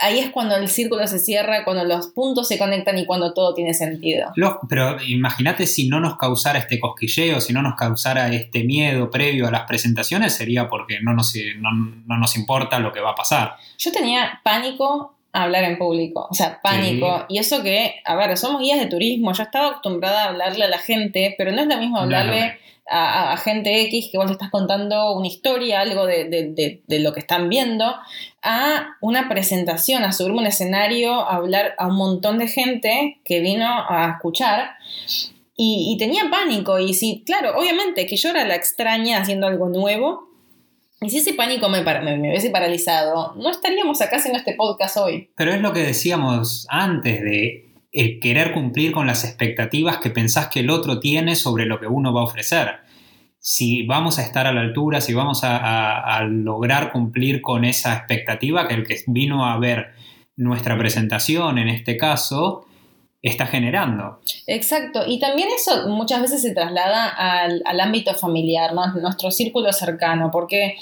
ahí 0.00 0.18
es 0.18 0.30
cuando 0.30 0.56
el 0.56 0.68
círculo 0.68 1.06
se 1.06 1.18
cierra, 1.18 1.64
cuando 1.64 1.84
los 1.84 2.08
puntos 2.08 2.48
se 2.48 2.58
conectan 2.58 2.98
y 2.98 3.06
cuando 3.06 3.32
todo 3.34 3.54
tiene 3.54 3.74
sentido. 3.74 4.32
pero 4.68 5.00
imagínate 5.02 5.66
si 5.66 5.88
no 5.88 6.00
nos 6.00 6.16
causara 6.16 6.58
este 6.58 6.78
cosquilleo, 6.80 7.40
si 7.40 7.52
no 7.52 7.62
nos 7.62 7.74
causara 7.74 8.32
este 8.32 8.64
miedo 8.64 9.10
previo 9.10 9.48
a 9.48 9.50
las 9.50 9.62
presentaciones, 9.66 10.34
sería 10.34 10.68
porque 10.68 11.00
no 11.02 11.14
nos, 11.14 11.34
no, 11.58 12.18
nos 12.18 12.36
importa 12.36 12.78
lo 12.78 12.92
que 12.92 13.00
va 13.00 13.10
a 13.10 13.14
pasar. 13.14 13.56
Yo 13.78 13.92
tenía 13.92 14.40
pánico 14.42 15.17
hablar 15.32 15.64
en 15.64 15.78
público, 15.78 16.26
o 16.30 16.34
sea, 16.34 16.60
pánico. 16.62 17.26
Y 17.28 17.38
eso 17.38 17.62
que, 17.62 17.96
a 18.04 18.16
ver, 18.16 18.36
somos 18.36 18.60
guías 18.60 18.80
de 18.80 18.86
turismo, 18.86 19.32
yo 19.32 19.42
estaba 19.42 19.68
acostumbrada 19.68 20.24
a 20.24 20.28
hablarle 20.28 20.64
a 20.64 20.68
la 20.68 20.78
gente, 20.78 21.34
pero 21.36 21.52
no 21.52 21.62
es 21.62 21.66
lo 21.66 21.76
mismo 21.76 21.98
hablarle 21.98 22.58
a, 22.90 23.36
gente 23.36 23.82
X 23.82 24.08
que 24.10 24.18
vos 24.18 24.26
le 24.26 24.32
estás 24.32 24.50
contando 24.50 25.12
una 25.12 25.26
historia, 25.26 25.80
algo 25.80 26.06
de, 26.06 26.80
lo 26.88 27.12
que 27.12 27.20
están 27.20 27.48
viendo, 27.48 27.94
a 28.42 28.96
una 29.00 29.28
presentación, 29.28 30.04
a 30.04 30.12
subirme 30.12 30.38
un 30.38 30.46
escenario, 30.46 31.12
a 31.12 31.36
hablar 31.36 31.74
a 31.78 31.86
un 31.86 31.96
montón 31.96 32.38
de 32.38 32.48
gente 32.48 33.20
que 33.24 33.40
vino 33.40 33.66
a 33.66 34.12
escuchar. 34.16 34.70
Y, 35.60 35.96
tenía 35.98 36.30
pánico, 36.30 36.78
y 36.78 36.94
sí, 36.94 37.24
claro, 37.26 37.58
obviamente 37.58 38.06
que 38.06 38.16
yo 38.16 38.30
era 38.30 38.44
la 38.44 38.54
extraña 38.54 39.20
haciendo 39.20 39.48
algo 39.48 39.68
nuevo, 39.68 40.28
y 41.00 41.10
si 41.10 41.18
ese 41.18 41.34
pánico 41.34 41.68
me, 41.68 41.82
me, 41.82 42.30
hubiese 42.30 42.50
paralizado, 42.50 43.34
no 43.36 43.50
estaríamos 43.50 44.00
acá 44.00 44.16
haciendo 44.16 44.38
este 44.38 44.54
podcast 44.54 44.96
hoy. 44.96 45.30
Pero 45.36 45.52
es 45.52 45.60
lo 45.60 45.72
que 45.72 45.80
decíamos 45.80 46.66
antes 46.68 47.22
de 47.22 47.68
el 47.92 48.18
querer 48.20 48.52
cumplir 48.52 48.92
con 48.92 49.06
las 49.06 49.24
expectativas 49.24 49.98
que 49.98 50.10
pensás 50.10 50.48
que 50.48 50.60
el 50.60 50.70
otro 50.70 51.00
tiene 51.00 51.36
sobre 51.36 51.66
lo 51.66 51.80
que 51.80 51.86
uno 51.86 52.12
va 52.12 52.22
a 52.22 52.24
ofrecer. 52.24 52.80
Si 53.38 53.86
vamos 53.86 54.18
a 54.18 54.22
estar 54.22 54.46
a 54.46 54.52
la 54.52 54.60
altura, 54.60 55.00
si 55.00 55.14
vamos 55.14 55.40
a, 55.44 56.20
lograr 56.24 56.92
cumplir 56.92 57.40
con 57.40 57.64
esa 57.64 57.94
expectativa 57.94 58.66
que 58.66 58.74
el 58.74 58.84
que 58.84 58.96
vino 59.06 59.46
a 59.46 59.58
ver 59.58 59.92
nuestra 60.36 60.76
presentación 60.76 61.58
en 61.58 61.68
este 61.68 61.96
caso 61.96 62.66
está 63.22 63.46
generando. 63.46 64.20
Exacto, 64.46 65.02
y 65.06 65.18
también 65.18 65.48
eso 65.54 65.88
muchas 65.88 66.22
veces 66.22 66.42
se 66.42 66.54
traslada 66.54 67.08
al, 67.08 67.80
ámbito 67.80 68.14
familiar, 68.14 68.72
nuestro 68.74 69.30
círculo 69.30 69.72
cercano, 69.72 70.30
porque 70.30 70.76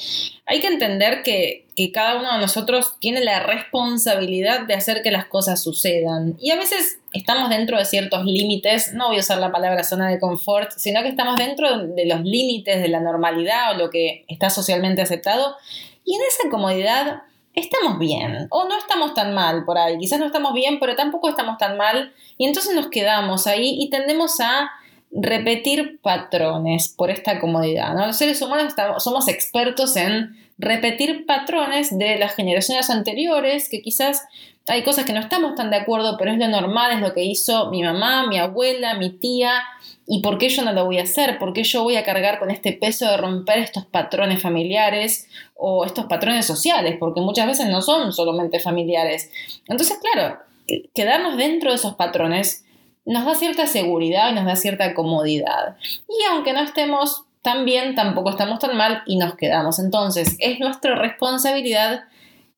hay 0.45 0.61
que 0.61 0.67
entender 0.67 1.23
que, 1.23 1.65
cada 1.93 2.19
uno 2.19 2.33
de 2.33 2.39
nosotros 2.39 2.95
tiene 3.01 3.23
la 3.23 3.41
responsabilidad 3.41 4.67
de 4.67 4.73
hacer 4.73 5.03
que 5.03 5.11
las 5.11 5.27
cosas 5.27 5.63
sucedan. 5.63 6.35
Y 6.41 6.51
a 6.51 6.57
veces 6.57 7.01
estamos 7.13 7.51
dentro 7.51 7.77
de 7.77 7.85
ciertos 7.85 8.25
límites, 8.25 8.95
no 8.95 9.09
voy 9.09 9.19
a 9.19 9.21
usar 9.21 9.39
la 9.39 9.53
palabra 9.53 9.85
zona 9.85 10.09
de 10.09 10.19
confort, 10.19 10.71
sino 10.79 11.03
que 11.03 11.09
estamos 11.09 11.37
dentro 11.37 11.87
de 11.87 12.07
los 12.07 12.23
límites 12.23 12.81
de 12.81 12.89
la 12.89 13.01
normalidad 13.01 13.73
o 13.73 13.79
lo 13.79 13.91
que 13.91 14.25
está 14.27 14.49
socialmente 14.49 15.03
aceptado. 15.03 15.57
Y 16.03 16.15
en 16.15 16.23
esa 16.23 16.49
comodidad 16.49 17.25
estamos 17.57 17.99
bien 17.99 18.47
o 18.51 18.69
no 18.69 18.79
estamos 18.79 19.15
tan 19.15 19.35
mal 19.35 19.65
por 19.65 19.79
ahí. 19.79 19.99
Quizás 19.99 20.21
no 20.21 20.27
estamos 20.27 20.53
bien, 20.53 20.79
pero 20.79 20.95
tampoco 20.95 21.29
estamos 21.29 21.59
tan 21.59 21.77
mal. 21.77 22.13
Y 22.39 22.47
entonces 22.47 22.75
nos 22.75 22.89
quedamos 22.89 23.47
ahí 23.47 23.77
y 23.81 23.91
tendemos 23.91 24.39
a 24.41 24.71
repetir 25.11 25.99
patrones 26.03 26.89
por 26.89 27.11
esta 27.11 27.41
comodidad. 27.41 27.97
Los 27.97 28.17
seres 28.17 28.41
humanos 28.43 28.75
somos 28.99 29.27
expertos 29.29 29.97
en 29.97 30.37
repetir 30.59 31.27
patrones 31.27 31.97
de 31.97 32.19
las 32.19 32.35
generaciones 32.35 32.91
anteriores, 32.91 33.69
que 33.69 33.81
quizás 33.83 34.23
hay 34.69 34.83
cosas 34.83 35.05
que 35.05 35.13
no 35.13 35.21
estamos 35.21 35.55
tan 35.55 35.71
de 35.71 35.77
acuerdo, 35.77 36.17
pero 36.19 36.33
es 36.33 36.39
lo 36.39 36.49
normal, 36.49 36.93
es 36.93 37.01
lo 37.01 37.15
que 37.15 37.25
hizo 37.25 37.71
mi 37.71 37.83
mamá, 37.83 38.27
mi 38.27 38.39
abuela, 38.39 38.95
mi 38.95 39.11
tía, 39.11 39.63
¿Y 40.09 40.21
por 40.21 40.39
qué 40.39 40.49
yo 40.49 40.63
no 40.63 40.73
lo 40.73 40.85
voy 40.85 40.99
a 40.99 41.03
hacer? 41.03 41.39
¿Por 41.39 41.53
qué 41.53 41.65
yo 41.65 41.83
voy 41.83 41.97
a 41.97 42.05
cargar 42.05 42.39
con 42.39 42.51
este 42.51 42.73
peso 42.73 43.11
de 43.11 43.17
romper 43.17 43.59
estos 43.59 43.85
patrones 43.87 44.41
familiares 44.41 45.29
o 45.57 45.85
estos 45.85 46.07
patrones 46.07 46.47
sociales? 46.47 46.97
Porque 46.99 47.21
muchas 47.21 47.47
veces 47.47 47.67
no 47.67 47.83
son 47.83 48.13
solamente 48.13 48.61
familiares. 48.61 49.31
Entonces, 49.67 49.99
claro, 49.99 50.39
quedarnos 50.95 51.37
dentro 51.37 51.71
de 51.71 51.77
esos 51.77 51.97
patrones 51.97 52.65
nos 53.05 53.25
da 53.25 53.35
cierta 53.35 53.67
seguridad 53.67 54.31
y 54.31 54.35
nos 54.35 54.47
da 54.47 54.55
cierta 54.55 54.95
comodidad. 54.95 55.77
Y 56.09 56.25
aunque 56.31 56.53
no 56.53 56.61
estemos 56.61 57.25
tan 57.43 57.65
bien, 57.65 57.97
tampoco 57.97 58.31
estamos 58.31 58.61
tan 58.61 58.77
mal 58.77 59.03
y 59.07 59.17
nos 59.17 59.35
quedamos. 59.35 59.81
Entonces, 59.81 60.37
es 60.39 60.61
nuestra 60.61 60.95
responsabilidad 60.95 62.05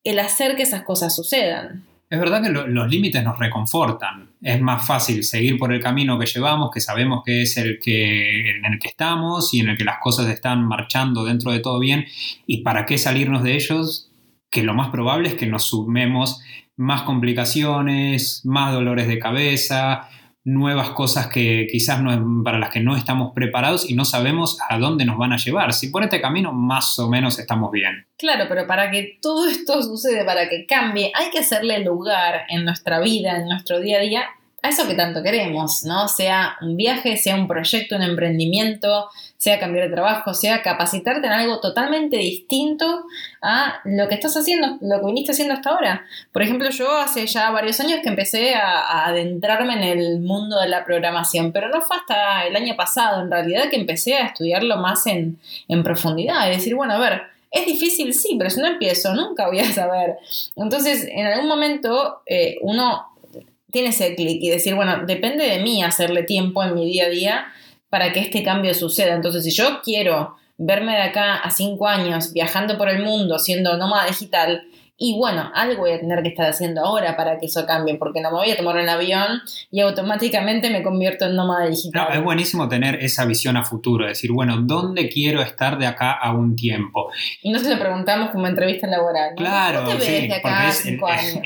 el 0.05 0.19
hacer 0.19 0.55
que 0.55 0.65
esas 0.65 0.83
cosas 0.83 1.17
sucedan. 1.17 1.88
Es 2.11 2.19
verdad 2.19 2.43
que 2.43 2.49
los 2.49 2.89
límites 2.89 3.23
nos 3.23 3.39
reconfortan. 3.39 4.31
Es 4.41 4.61
más 4.63 4.87
fácil 4.87 5.23
seguir 5.25 5.59
por 5.59 5.73
el 5.73 5.81
camino 5.81 6.19
que 6.19 6.25
llevamos, 6.25 6.71
que 6.73 6.81
sabemos 6.81 7.23
que 7.25 7.43
es 7.43 7.57
el 7.59 7.79
que, 7.79 8.57
en 8.57 8.65
el 8.65 8.79
que 8.79 8.89
estamos 8.89 9.53
y 9.53 9.61
en 9.61 9.69
el 9.69 9.77
que 9.77 9.85
las 9.85 9.99
cosas 10.01 10.29
están 10.29 10.65
marchando 10.65 11.25
dentro 11.25 11.53
de 11.53 11.61
todo 11.61 11.79
bien. 11.79 12.07
¿Y 12.47 12.63
para 12.63 12.87
qué 12.87 12.97
salirnos 12.97 13.43
de 13.43 13.57
ellos? 13.57 14.11
Que 14.51 14.63
lo 14.63 14.73
más 14.73 14.89
probable 14.89 15.29
es 15.29 15.35
que 15.35 15.47
nos 15.47 15.65
sumemos 15.65 16.41
más 16.77 17.03
complicaciones, 17.03 18.41
más 18.47 18.73
dolores 18.73 19.07
de 19.07 19.19
cabeza, 19.19 20.09
nuevas 20.49 20.91
cosas 20.91 21.27
que 21.27 21.67
quizás 21.71 22.01
no, 22.01 22.43
para 22.43 22.59
las 22.59 22.71
que 22.71 22.81
no 22.81 22.97
estamos 22.97 23.33
preparados 23.35 23.89
y 23.89 23.95
no 23.95 24.07
sabemos 24.07 24.59
a 24.69 24.79
dónde 24.79 25.05
nos 25.05 25.19
van 25.19 25.33
a 25.33 25.37
llevar. 25.37 25.75
Si 25.75 25.89
por 25.89 26.03
este 26.03 26.21
camino 26.21 26.53
más 26.53 26.99
o 26.99 27.09
menos 27.09 27.39
estamos 27.39 27.71
bien. 27.71 28.07
Claro, 28.17 28.47
pero 28.49 28.67
para 28.67 28.91
que 28.91 29.19
todo 29.21 29.47
esto 29.47 29.83
suceda, 29.83 30.25
para 30.25 30.49
que 30.49 30.65
cambie, 30.65 31.13
hay 31.15 31.31
que 31.31 31.41
hacerle 31.41 31.81
lugar 31.85 32.47
en 32.49 32.65
nuestra 32.65 32.99
vida, 33.01 33.37
en 33.37 33.49
nuestro 33.49 33.79
día 33.81 33.99
a 33.99 34.01
día, 34.01 34.25
a 34.61 34.71
eso 34.71 34.89
que 34.89 34.95
tanto 34.95 35.23
queremos, 35.23 35.85
¿no? 35.85 36.09
Sea 36.09 36.57
un 36.61 36.77
viaje, 36.77 37.17
sea 37.17 37.37
un 37.37 37.47
proyecto, 37.47 37.95
un 37.95 38.03
emprendimiento, 38.03 39.09
sea 39.37 39.61
cambiar 39.61 39.89
de 39.89 39.95
trabajo, 39.95 40.35
sea 40.35 40.63
capacitarte 40.63 41.29
en 41.29 41.33
algo 41.33 41.61
totalmente 41.61 42.17
distinto 42.17 43.05
a 43.41 43.81
lo 43.85 44.09
que 44.09 44.17
estás 44.17 44.37
haciendo, 44.37 44.77
lo 44.81 44.99
que 44.99 45.07
viniste 45.07 45.31
haciendo 45.31 45.55
hasta 45.55 45.71
ahora. 45.71 46.05
Por 46.33 46.43
ejemplo, 46.43 46.71
yo 46.71 46.91
hace 46.99 47.25
ya 47.29 47.51
varios 47.53 47.79
años 47.79 48.01
que 48.03 48.09
empecé 48.09 48.57
a, 48.57 49.07
adentrarme 49.07 49.75
en 49.75 49.85
el 49.85 50.21
mundo 50.21 50.61
de 50.61 50.69
la 50.69 50.85
programación, 50.85 51.53
pero 51.53 51.69
no 51.69 51.81
fue 51.81 51.97
hasta 51.97 52.45
el 52.45 52.57
año 52.57 52.75
pasado, 52.75 53.23
en 53.23 53.31
realidad, 53.31 53.71
que 53.71 53.77
empecé 53.77 54.17
a 54.17 54.27
estudiarlo 54.27 54.77
más 54.79 55.07
en, 55.07 55.39
profundidad 55.85 56.49
y 56.49 56.57
decir, 56.57 56.75
bueno, 56.75 56.95
a 56.95 56.99
ver, 56.99 57.23
es 57.53 57.65
difícil, 57.65 58.13
sí, 58.13 58.35
pero 58.37 58.51
si 58.51 58.61
no 58.61 58.67
empiezo, 58.67 59.15
nunca 59.15 59.47
voy 59.47 59.61
a 59.61 59.73
saber. 59.73 60.17
Entonces, 60.57 61.07
en 61.09 61.27
algún 61.27 61.49
momento, 61.49 62.23
eh, 62.27 62.57
uno 62.63 63.07
tiene 63.71 63.89
ese 63.89 64.15
clic 64.15 64.39
y 64.43 64.51
decir, 64.51 64.75
bueno, 64.75 65.05
depende 65.07 65.45
de 65.45 65.61
mí 65.61 65.83
hacerle 65.83 66.23
tiempo 66.23 66.63
en 66.63 66.75
mi 66.75 66.87
día 66.87 67.07
a 67.07 67.11
día 67.11 67.47
para 67.91 68.13
que 68.13 68.21
este 68.21 68.43
cambio 68.43 68.75
suceda. 68.75 69.15
Entonces, 69.15 69.45
si 69.45 69.51
yo 69.51 69.81
quiero 69.83 70.37
verme 70.57 70.93
de 70.93 71.03
acá 71.03 71.37
a 71.37 71.51
cinco 71.51 71.87
años 71.87 72.33
viajando 72.33 72.77
por 72.77 72.89
el 72.89 73.03
mundo 73.03 73.39
siendo 73.39 73.77
nómada 73.77 74.07
digital, 74.07 74.65
y 75.01 75.17
bueno, 75.17 75.49
algo 75.55 75.83
voy 75.83 75.93
a 75.93 76.01
tener 76.01 76.23
que 76.25 76.31
estar 76.31 76.51
haciendo 76.51 76.85
ahora 76.85 77.17
para 77.17 77.39
que 77.39 77.47
eso 77.47 77.65
cambie, 77.65 77.95
porque 77.95 78.21
no 78.21 78.33
me 78.33 78.39
voy 78.39 78.51
a 78.51 78.57
tomar 78.57 78.75
un 78.77 78.89
avión 78.89 79.41
y 79.71 79.79
automáticamente 79.79 80.71
me 80.71 80.83
convierto 80.83 81.27
en 81.27 81.37
nómada 81.37 81.69
digital. 81.69 82.09
es 82.13 82.23
buenísimo 82.23 82.69
tener 82.69 82.97
esa 82.97 83.25
visión 83.25 83.57
a 83.57 83.65
futuro, 83.65 84.09
decir, 84.09 84.33
bueno, 84.33 84.57
¿dónde 84.61 85.09
quiero 85.09 85.41
estar 85.41 85.79
de 85.79 85.87
acá 85.87 86.11
a 86.11 86.33
un 86.33 86.57
tiempo? 86.57 87.13
Y 87.43 87.53
no 87.53 87.61
se 87.61 87.73
lo 87.73 87.79
preguntamos 87.79 88.31
como 88.31 88.49
entrevista 88.49 88.89
laboral. 88.89 89.35
Claro, 89.37 89.85
¿Cómo 89.85 89.99
te 89.99 90.11
ves 90.11 90.29
de 90.29 90.35
acá 90.35 90.69
a 90.69 90.73
cinco 90.73 91.07
años? 91.07 91.43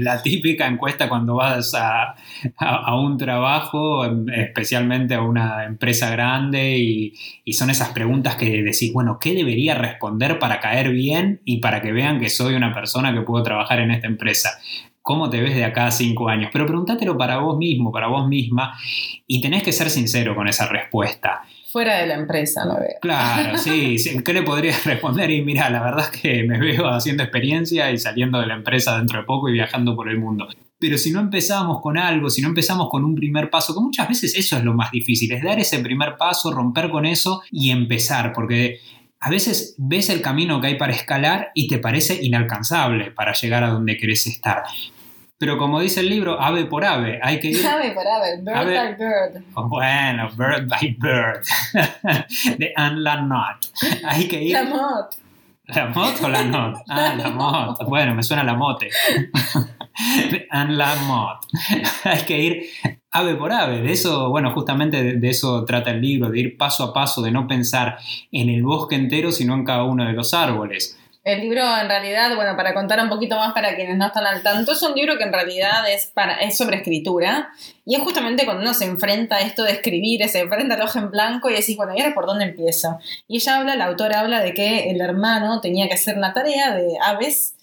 la 0.00 0.20
típica 0.20 0.66
encuesta 0.66 1.08
cuando 1.08 1.36
vas 1.36 1.72
a, 1.74 2.16
a, 2.58 3.00
un 3.00 3.16
trabajo, 3.16 4.04
especialmente 4.36 5.14
a 5.14 5.22
una 5.22 5.64
empresa 5.64 6.10
grande, 6.10 6.76
y, 6.76 7.14
y 7.46 7.54
son 7.54 7.70
esas 7.70 7.90
preguntas 7.90 8.36
que 8.36 8.62
decís, 8.62 8.92
bueno, 8.92 9.18
¿qué 9.18 9.32
debería 9.32 9.74
responder 9.74 10.38
para 10.38 10.60
caer 10.60 10.90
bien 10.90 11.40
y 11.46 11.58
para 11.58 11.80
que 11.80 11.90
vean 11.90 12.20
que 12.20 12.28
soy 12.28 12.54
una 12.54 12.73
persona 12.74 13.14
que 13.14 13.22
puedo 13.22 13.42
trabajar 13.42 13.80
en 13.80 13.90
esta 13.90 14.06
empresa. 14.06 14.58
¿Cómo 15.00 15.28
te 15.28 15.40
ves 15.40 15.54
de 15.54 15.64
acá 15.64 15.86
a 15.86 15.90
cinco 15.90 16.28
años? 16.28 16.50
Pero 16.52 16.66
pregúntatelo 16.66 17.16
para 17.16 17.38
vos 17.38 17.58
mismo, 17.58 17.92
para 17.92 18.06
vos 18.06 18.26
misma, 18.26 18.74
y 19.26 19.40
tenés 19.42 19.62
que 19.62 19.72
ser 19.72 19.90
sincero 19.90 20.34
con 20.34 20.48
esa 20.48 20.66
respuesta. 20.66 21.42
Fuera 21.70 21.98
de 21.98 22.06
la 22.06 22.14
empresa, 22.14 22.64
no 22.64 22.76
veo. 22.76 22.98
Claro, 23.00 23.58
sí, 23.58 23.96
¿Qué 24.24 24.32
le 24.32 24.42
podrías 24.42 24.84
responder? 24.86 25.30
Y 25.30 25.42
mira, 25.42 25.68
la 25.70 25.82
verdad 25.82 26.08
es 26.10 26.20
que 26.20 26.44
me 26.44 26.58
veo 26.58 26.86
haciendo 26.88 27.22
experiencia 27.22 27.90
y 27.90 27.98
saliendo 27.98 28.40
de 28.40 28.46
la 28.46 28.54
empresa 28.54 28.96
dentro 28.96 29.18
de 29.18 29.24
poco 29.24 29.48
y 29.48 29.52
viajando 29.52 29.94
por 29.94 30.08
el 30.08 30.18
mundo. 30.18 30.48
Pero 30.78 30.96
si 30.98 31.10
no 31.10 31.20
empezamos 31.20 31.80
con 31.80 31.98
algo, 31.98 32.30
si 32.30 32.42
no 32.42 32.48
empezamos 32.48 32.88
con 32.90 33.04
un 33.04 33.14
primer 33.14 33.50
paso, 33.50 33.74
que 33.74 33.80
muchas 33.80 34.08
veces 34.08 34.36
eso 34.36 34.56
es 34.56 34.64
lo 34.64 34.72
más 34.72 34.90
difícil, 34.90 35.32
es 35.32 35.42
dar 35.42 35.58
ese 35.58 35.80
primer 35.80 36.16
paso, 36.16 36.52
romper 36.52 36.90
con 36.90 37.06
eso 37.06 37.42
y 37.50 37.70
empezar, 37.70 38.32
porque 38.32 38.80
a 39.24 39.30
veces 39.30 39.74
ves 39.78 40.10
el 40.10 40.20
camino 40.20 40.60
que 40.60 40.66
hay 40.66 40.74
para 40.74 40.92
escalar 40.92 41.50
y 41.54 41.66
te 41.66 41.78
parece 41.78 42.22
inalcanzable 42.22 43.10
para 43.10 43.32
llegar 43.32 43.64
a 43.64 43.70
donde 43.70 43.96
querés 43.96 44.26
estar. 44.26 44.64
Pero 45.38 45.56
como 45.56 45.80
dice 45.80 46.00
el 46.00 46.10
libro, 46.10 46.42
ave 46.42 46.66
por 46.66 46.84
ave, 46.84 47.20
hay 47.22 47.40
que 47.40 47.48
ir... 47.48 47.66
Ave 47.66 47.92
por 47.92 48.06
ave, 48.06 48.36
bird 48.42 48.66
by 48.66 48.94
bird. 48.98 49.44
bueno, 49.54 50.28
bird 50.36 50.68
by 50.68 50.96
bird. 51.00 51.42
De 52.58 52.74
Anne 52.76 53.00
Lamott. 53.00 53.64
Hay 54.04 54.28
que 54.28 54.42
ir... 54.42 54.52
La 54.52 54.64
mot. 54.64 55.14
¿La 55.68 55.86
mot 55.86 56.20
o 56.22 56.28
la 56.28 56.44
not? 56.44 56.82
Ah, 56.90 57.14
la 57.16 57.30
mot. 57.30 57.78
Bueno, 57.88 58.14
me 58.14 58.22
suena 58.22 58.44
la 58.44 58.52
mote. 58.52 58.90
De 60.30 60.46
Anne 60.50 60.76
Lamott. 60.76 61.46
Hay 62.04 62.22
que 62.26 62.38
ir 62.38 62.66
ave 63.14 63.36
por 63.36 63.52
ave. 63.52 63.80
De 63.80 63.92
eso, 63.92 64.28
bueno, 64.28 64.52
justamente 64.52 65.14
de, 65.14 65.30
eso 65.30 65.64
trata 65.64 65.90
el 65.90 66.02
libro, 66.02 66.30
de 66.30 66.40
ir 66.40 66.58
paso 66.58 66.84
a 66.84 66.92
paso, 66.92 67.22
de 67.22 67.30
no 67.30 67.46
pensar 67.46 67.96
en 68.30 68.50
el 68.50 68.62
bosque 68.62 68.96
entero, 68.96 69.30
sino 69.30 69.54
en 69.54 69.64
cada 69.64 69.84
uno 69.84 70.04
de 70.04 70.12
los 70.12 70.34
árboles. 70.34 70.98
El 71.22 71.40
libro 71.40 71.62
en 71.80 71.88
realidad, 71.88 72.34
bueno, 72.34 72.54
para 72.54 72.74
contar 72.74 73.00
un 73.00 73.08
poquito 73.08 73.36
más 73.36 73.54
para 73.54 73.76
quienes 73.76 73.96
no 73.96 74.06
están 74.06 74.26
al 74.26 74.42
tanto, 74.42 74.72
es 74.72 74.82
un 74.82 74.94
libro 74.94 75.16
que 75.16 75.24
en 75.24 75.32
realidad 75.32 75.90
es, 75.90 76.06
para, 76.06 76.34
es 76.34 76.58
sobre 76.58 76.76
escritura 76.76 77.48
y 77.86 77.94
es 77.94 78.02
justamente 78.02 78.44
cuando 78.44 78.62
uno 78.62 78.74
se 78.74 78.84
enfrenta 78.84 79.36
a 79.36 79.40
esto 79.40 79.62
de 79.62 79.72
escribir, 79.72 80.28
se 80.28 80.40
enfrenta 80.40 80.74
al 80.74 80.82
ojo 80.82 80.98
en 80.98 81.10
blanco 81.10 81.48
y 81.48 81.54
decís, 81.54 81.76
bueno, 81.76 81.94
¿y 81.96 82.00
ahora 82.00 82.14
por 82.14 82.26
dónde 82.26 82.44
empiezo? 82.44 82.98
Y 83.26 83.36
ella 83.36 83.56
habla, 83.56 83.76
la 83.76 83.86
autora 83.86 84.20
habla 84.20 84.40
de 84.40 84.52
que 84.52 84.90
el 84.90 85.00
hermano 85.00 85.60
tenía 85.62 85.86
que 85.88 85.94
hacer 85.94 86.18
una 86.18 86.34
tarea 86.34 86.74
de 86.74 86.88
aves 87.02 87.54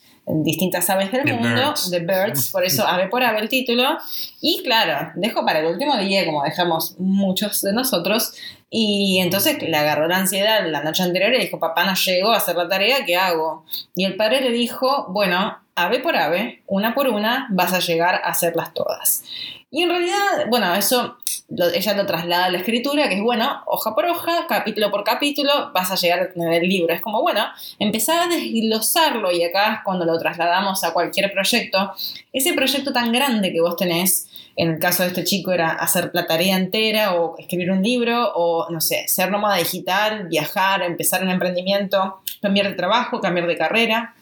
distintas 0.43 0.89
aves 0.89 1.11
del 1.11 1.33
mundo, 1.33 1.73
The 1.89 1.99
Birds, 1.99 2.49
por 2.51 2.63
eso 2.63 2.87
ave 2.87 3.07
por 3.07 3.23
ave 3.23 3.39
el 3.39 3.49
título. 3.49 3.97
Y 4.39 4.63
claro, 4.63 5.11
dejo 5.15 5.45
para 5.45 5.59
el 5.59 5.67
último 5.67 5.97
día, 5.97 6.25
como 6.25 6.43
dejamos 6.43 6.95
muchos 6.97 7.61
de 7.61 7.73
nosotros. 7.73 8.33
Y 8.69 9.19
entonces 9.19 9.61
le 9.61 9.75
agarró 9.75 10.07
la 10.07 10.17
ansiedad 10.17 10.65
la 10.65 10.81
noche 10.81 11.03
anterior 11.03 11.33
y 11.33 11.39
dijo, 11.39 11.59
papá 11.59 11.85
no 11.85 11.93
llego 11.93 12.31
a 12.31 12.37
hacer 12.37 12.55
la 12.55 12.69
tarea, 12.69 13.05
¿qué 13.05 13.17
hago? 13.17 13.65
Y 13.95 14.05
el 14.05 14.15
padre 14.15 14.41
le 14.41 14.51
dijo, 14.51 15.07
bueno, 15.09 15.60
ave 15.75 15.99
por 15.99 16.15
ave, 16.15 16.63
una 16.67 16.93
por 16.93 17.07
una, 17.07 17.47
vas 17.51 17.73
a 17.73 17.79
llegar 17.79 18.15
a 18.15 18.29
hacerlas 18.29 18.73
todas. 18.73 19.23
Y 19.69 19.83
en 19.83 19.89
realidad, 19.89 20.47
bueno, 20.49 20.73
eso 20.75 21.17
ella 21.73 21.93
lo 21.93 22.05
traslada 22.05 22.45
a 22.45 22.49
la 22.49 22.57
escritura, 22.59 23.09
que 23.09 23.15
es 23.15 23.21
bueno, 23.21 23.61
hoja 23.65 23.93
por 23.93 24.05
hoja, 24.05 24.45
capítulo 24.47 24.89
por 24.89 25.03
capítulo, 25.03 25.71
vas 25.73 25.91
a 25.91 25.95
llegar 25.95 26.19
a 26.19 26.29
tener 26.31 26.63
el 26.63 26.69
libro. 26.69 26.93
Es 26.93 27.01
como, 27.01 27.21
bueno, 27.21 27.45
empezar 27.79 28.19
a 28.19 28.27
desglosarlo 28.27 29.31
y 29.31 29.43
acá 29.43 29.81
cuando 29.83 30.05
lo 30.05 30.17
trasladamos 30.17 30.83
a 30.83 30.93
cualquier 30.93 31.31
proyecto, 31.31 31.93
ese 32.31 32.53
proyecto 32.53 32.93
tan 32.93 33.11
grande 33.11 33.51
que 33.51 33.61
vos 33.61 33.75
tenés, 33.75 34.27
en 34.55 34.71
el 34.71 34.79
caso 34.79 35.03
de 35.03 35.09
este 35.09 35.23
chico 35.23 35.51
era 35.51 35.71
hacer 35.71 36.11
la 36.13 36.25
tarea 36.25 36.57
entera 36.57 37.15
o 37.15 37.37
escribir 37.37 37.71
un 37.71 37.81
libro 37.81 38.31
o, 38.35 38.69
no 38.69 38.81
sé, 38.81 39.07
ser 39.07 39.31
nómada 39.31 39.57
digital, 39.57 40.27
viajar, 40.27 40.83
empezar 40.83 41.23
un 41.23 41.29
emprendimiento, 41.29 42.21
cambiar 42.41 42.67
de 42.67 42.75
trabajo, 42.75 43.21
cambiar 43.21 43.47
de 43.47 43.57
carrera. 43.57 44.15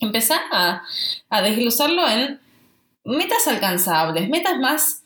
Empezar 0.00 0.40
a, 0.52 0.82
a 1.30 1.42
desglosarlo 1.42 2.08
en 2.08 2.40
metas 3.04 3.46
alcanzables, 3.46 4.28
metas 4.28 4.58
más, 4.58 5.02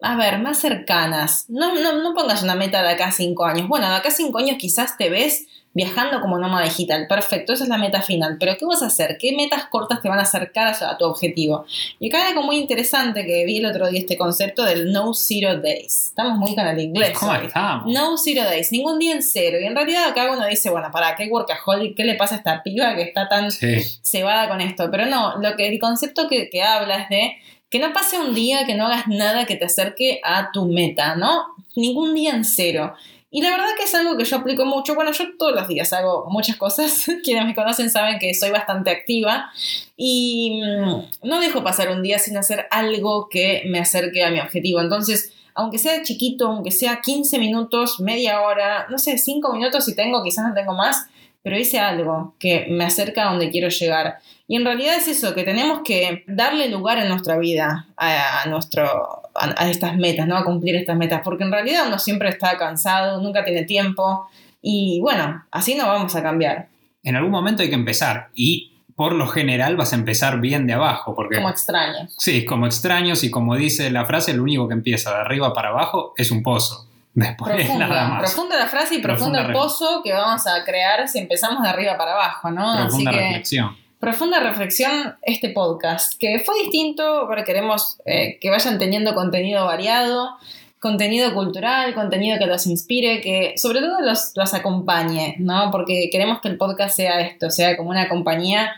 a 0.00 0.16
ver, 0.16 0.38
más 0.38 0.58
cercanas. 0.58 1.46
No, 1.48 1.74
no, 1.74 2.02
no 2.02 2.14
pongas 2.14 2.42
una 2.42 2.54
meta 2.54 2.82
de 2.82 2.90
acá 2.90 3.06
a 3.06 3.12
cinco 3.12 3.44
años. 3.44 3.68
Bueno, 3.68 3.88
de 3.88 3.96
acá 3.96 4.08
a 4.08 4.12
cinco 4.12 4.38
años 4.38 4.56
quizás 4.58 4.96
te 4.96 5.10
ves 5.10 5.46
viajando 5.74 6.20
como 6.20 6.38
nómada 6.38 6.64
digital. 6.64 7.06
Perfecto, 7.08 7.52
esa 7.52 7.64
es 7.64 7.68
la 7.68 7.78
meta 7.78 8.00
final. 8.00 8.36
Pero 8.38 8.56
¿qué 8.56 8.64
vas 8.64 8.82
a 8.82 8.86
hacer? 8.86 9.18
¿Qué 9.18 9.32
metas 9.36 9.66
cortas 9.66 10.00
te 10.00 10.08
van 10.08 10.20
a 10.20 10.22
acercar 10.22 10.68
a, 10.68 10.96
tu 10.96 11.04
objetivo? 11.04 11.66
Y 11.98 12.08
acá 12.08 12.22
hay 12.22 12.30
algo 12.30 12.42
muy 12.42 12.56
interesante 12.56 13.26
que 13.26 13.44
vi 13.44 13.58
el 13.58 13.66
otro 13.66 13.88
día 13.88 14.00
este 14.00 14.16
concepto 14.16 14.64
del 14.64 14.92
no 14.92 15.12
zero 15.12 15.60
days. 15.60 16.06
Estamos 16.06 16.38
muy 16.38 16.54
con 16.54 16.66
el 16.66 16.80
inglés. 16.80 17.18
¿Cómo 17.18 17.34
estamos? 17.34 17.92
No 17.92 18.16
zero 18.16 18.44
days, 18.44 18.72
ningún 18.72 18.98
día 18.98 19.14
en 19.14 19.22
cero. 19.22 19.58
Y 19.60 19.64
en 19.64 19.74
realidad 19.74 20.08
acá 20.08 20.30
uno 20.32 20.46
dice, 20.46 20.70
bueno, 20.70 20.88
¿para 20.92 21.16
qué 21.16 21.26
workaholic? 21.26 21.96
¿Qué 21.96 22.04
le 22.04 22.14
pasa 22.14 22.36
a 22.36 22.38
esta 22.38 22.62
piba 22.62 22.94
que 22.94 23.02
está 23.02 23.28
tan 23.28 23.50
cebada 23.50 24.48
con 24.48 24.60
esto? 24.60 24.90
Pero 24.90 25.06
no, 25.06 25.36
lo 25.38 25.56
que 25.56 25.68
el 25.68 25.78
concepto 25.80 26.28
que, 26.28 26.48
que 26.48 26.62
habla 26.62 27.02
es 27.02 27.08
de 27.08 27.36
que 27.68 27.80
no 27.80 27.92
pase 27.92 28.20
un 28.20 28.34
día 28.34 28.66
que 28.66 28.76
no 28.76 28.86
hagas 28.86 29.08
nada 29.08 29.46
que 29.46 29.56
te 29.56 29.64
acerque 29.64 30.20
a 30.22 30.52
tu 30.52 30.66
meta, 30.66 31.16
¿no? 31.16 31.46
Ningún 31.74 32.14
día 32.14 32.30
en 32.30 32.44
cero. 32.44 32.94
Y 33.34 33.42
la 33.42 33.50
verdad 33.50 33.66
que 33.76 33.82
es 33.82 33.92
algo 33.96 34.16
que 34.16 34.24
yo 34.24 34.36
aplico 34.36 34.64
mucho. 34.64 34.94
Bueno, 34.94 35.10
yo 35.10 35.36
todos 35.36 35.52
los 35.52 35.66
días 35.66 35.92
hago 35.92 36.26
muchas 36.30 36.56
cosas. 36.56 37.04
Quienes 37.24 37.44
me 37.44 37.52
conocen 37.52 37.90
saben 37.90 38.20
que 38.20 38.32
soy 38.32 38.50
bastante 38.50 38.92
activa. 38.92 39.50
Y 39.96 40.62
mm, 40.62 41.26
no 41.28 41.40
dejo 41.40 41.64
pasar 41.64 41.90
un 41.90 42.00
día 42.00 42.20
sin 42.20 42.36
hacer 42.36 42.68
algo 42.70 43.28
que 43.28 43.64
me 43.66 43.80
acerque 43.80 44.22
a 44.22 44.30
mi 44.30 44.38
objetivo. 44.38 44.80
Entonces, 44.80 45.32
aunque 45.52 45.78
sea 45.78 46.04
chiquito, 46.04 46.46
aunque 46.46 46.70
sea 46.70 47.00
15 47.00 47.40
minutos, 47.40 47.98
media 47.98 48.40
hora, 48.40 48.86
no 48.88 48.98
sé, 48.98 49.18
5 49.18 49.52
minutos 49.52 49.84
si 49.84 49.96
tengo, 49.96 50.22
quizás 50.22 50.46
no 50.46 50.54
tengo 50.54 50.74
más, 50.74 51.08
pero 51.44 51.58
hice 51.58 51.78
algo 51.78 52.34
que 52.38 52.66
me 52.70 52.84
acerca 52.84 53.22
a 53.22 53.30
donde 53.30 53.50
quiero 53.50 53.68
llegar. 53.68 54.16
Y 54.48 54.56
en 54.56 54.64
realidad 54.64 54.96
es 54.96 55.08
eso, 55.08 55.34
que 55.34 55.44
tenemos 55.44 55.82
que 55.84 56.24
darle 56.26 56.70
lugar 56.70 56.98
en 56.98 57.08
nuestra 57.08 57.36
vida 57.36 57.86
a, 57.98 58.48
nuestro, 58.48 59.22
a, 59.34 59.68
estas 59.68 59.94
metas, 59.98 60.26
¿no? 60.26 60.38
A 60.38 60.44
cumplir 60.44 60.74
estas 60.74 60.96
metas, 60.96 61.20
porque 61.22 61.44
en 61.44 61.52
realidad 61.52 61.84
uno 61.86 61.98
siempre 61.98 62.30
está 62.30 62.56
cansado, 62.56 63.20
nunca 63.20 63.44
tiene 63.44 63.64
tiempo 63.64 64.26
y 64.62 65.00
bueno, 65.02 65.44
así 65.50 65.74
no 65.74 65.86
vamos 65.86 66.16
a 66.16 66.22
cambiar. 66.22 66.68
En 67.02 67.14
algún 67.14 67.30
momento 67.30 67.62
hay 67.62 67.68
que 67.68 67.74
empezar 67.74 68.30
y 68.34 68.72
por 68.96 69.12
lo 69.12 69.26
general 69.26 69.76
vas 69.76 69.92
a 69.92 69.96
empezar 69.96 70.40
bien 70.40 70.66
de 70.66 70.72
abajo. 70.72 71.14
Porque, 71.14 71.36
como 71.36 71.50
extraños. 71.50 72.14
Sí, 72.16 72.46
como 72.46 72.64
extraños 72.64 73.22
y 73.22 73.30
como 73.30 73.54
dice 73.54 73.90
la 73.90 74.06
frase, 74.06 74.32
lo 74.32 74.42
único 74.42 74.66
que 74.66 74.74
empieza 74.74 75.10
de 75.10 75.20
arriba 75.20 75.52
para 75.52 75.68
abajo 75.68 76.14
es 76.16 76.30
un 76.30 76.42
pozo. 76.42 76.88
Después 77.14 77.54
profunda, 77.56 77.86
nada 77.86 78.08
más. 78.08 78.20
Profunda 78.20 78.58
la 78.58 78.66
frase 78.66 78.96
y 78.96 78.98
profundo 78.98 79.38
el 79.38 79.52
pozo 79.52 80.02
que 80.02 80.12
vamos 80.12 80.46
a 80.46 80.64
crear 80.64 81.08
si 81.08 81.18
empezamos 81.18 81.62
de 81.62 81.68
arriba 81.68 81.96
para 81.96 82.12
abajo, 82.12 82.50
¿no? 82.50 82.76
Profunda 82.76 83.12
reflexión 83.12 83.84
profunda 84.04 84.38
reflexión 84.38 85.16
este 85.22 85.48
podcast, 85.48 86.18
que 86.18 86.38
fue 86.40 86.54
distinto, 86.62 87.24
porque 87.26 87.42
queremos 87.42 87.96
eh, 88.04 88.38
que 88.38 88.50
vayan 88.50 88.78
teniendo 88.78 89.14
contenido 89.14 89.64
variado, 89.64 90.36
contenido 90.78 91.32
cultural, 91.32 91.94
contenido 91.94 92.38
que 92.38 92.44
los 92.44 92.66
inspire, 92.66 93.22
que 93.22 93.54
sobre 93.56 93.80
todo 93.80 94.02
los, 94.02 94.32
los 94.34 94.52
acompañe, 94.52 95.36
¿no? 95.38 95.70
Porque 95.70 96.10
queremos 96.12 96.42
que 96.42 96.48
el 96.48 96.58
podcast 96.58 96.94
sea 96.94 97.20
esto, 97.20 97.48
sea 97.48 97.78
como 97.78 97.88
una 97.88 98.10
compañía 98.10 98.74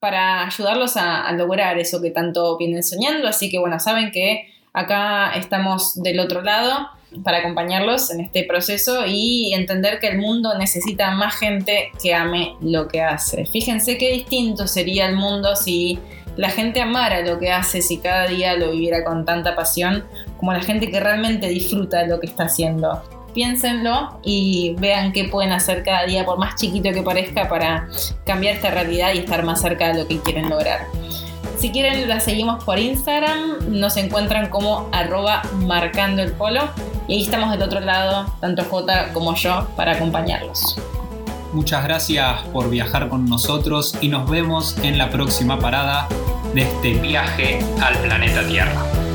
para 0.00 0.44
ayudarlos 0.44 0.96
a, 0.96 1.24
a 1.24 1.32
lograr 1.34 1.78
eso 1.78 2.02
que 2.02 2.10
tanto 2.10 2.58
vienen 2.58 2.82
soñando. 2.82 3.28
Así 3.28 3.48
que 3.48 3.60
bueno, 3.60 3.78
saben 3.78 4.10
que 4.10 4.52
acá 4.76 5.32
estamos 5.32 6.00
del 6.02 6.20
otro 6.20 6.42
lado 6.42 6.90
para 7.24 7.38
acompañarlos 7.38 8.10
en 8.10 8.20
este 8.20 8.44
proceso 8.44 9.06
y 9.06 9.54
entender 9.54 9.98
que 10.00 10.08
el 10.08 10.18
mundo 10.18 10.56
necesita 10.58 11.12
más 11.12 11.34
gente 11.34 11.90
que 12.00 12.14
ame 12.14 12.54
lo 12.60 12.86
que 12.86 13.00
hace. 13.00 13.46
Fíjense 13.46 13.96
qué 13.96 14.12
distinto 14.12 14.66
sería 14.66 15.08
el 15.08 15.16
mundo 15.16 15.56
si 15.56 15.98
la 16.36 16.50
gente 16.50 16.82
amara 16.82 17.22
lo 17.22 17.38
que 17.38 17.50
hace, 17.50 17.80
si 17.80 17.96
cada 17.96 18.26
día 18.26 18.54
lo 18.56 18.72
viviera 18.72 19.02
con 19.02 19.24
tanta 19.24 19.56
pasión 19.56 20.04
como 20.36 20.52
la 20.52 20.60
gente 20.60 20.90
que 20.90 21.00
realmente 21.00 21.48
disfruta 21.48 22.06
lo 22.06 22.20
que 22.20 22.26
está 22.26 22.44
haciendo. 22.44 23.02
Piénsenlo 23.32 24.20
y 24.22 24.74
vean 24.78 25.12
qué 25.12 25.24
pueden 25.24 25.52
hacer 25.52 25.84
cada 25.84 26.04
día, 26.04 26.26
por 26.26 26.38
más 26.38 26.56
chiquito 26.56 26.92
que 26.92 27.02
parezca, 27.02 27.48
para 27.48 27.88
cambiar 28.26 28.56
esta 28.56 28.70
realidad 28.70 29.14
y 29.14 29.18
estar 29.18 29.42
más 29.42 29.62
cerca 29.62 29.92
de 29.92 30.02
lo 30.02 30.08
que 30.08 30.18
quieren 30.20 30.50
lograr. 30.50 30.80
Si 31.58 31.70
quieren, 31.70 32.08
la 32.08 32.20
seguimos 32.20 32.62
por 32.64 32.78
Instagram. 32.78 33.70
Nos 33.80 33.96
encuentran 33.96 34.50
como 34.50 34.88
arroba 34.92 35.42
marcando 35.60 36.22
el 36.22 36.32
polo. 36.32 36.68
Y 37.08 37.14
ahí 37.14 37.22
estamos 37.22 37.50
del 37.50 37.62
otro 37.62 37.80
lado, 37.80 38.26
tanto 38.40 38.64
J 38.64 39.12
como 39.12 39.34
yo, 39.34 39.66
para 39.76 39.92
acompañarlos. 39.92 40.76
Muchas 41.52 41.84
gracias 41.84 42.42
por 42.52 42.68
viajar 42.68 43.08
con 43.08 43.24
nosotros 43.26 43.96
y 44.00 44.08
nos 44.08 44.28
vemos 44.28 44.76
en 44.82 44.98
la 44.98 45.08
próxima 45.10 45.58
parada 45.58 46.08
de 46.54 46.62
este 46.62 46.94
viaje 46.94 47.60
al 47.80 47.96
planeta 47.98 48.46
Tierra. 48.46 49.05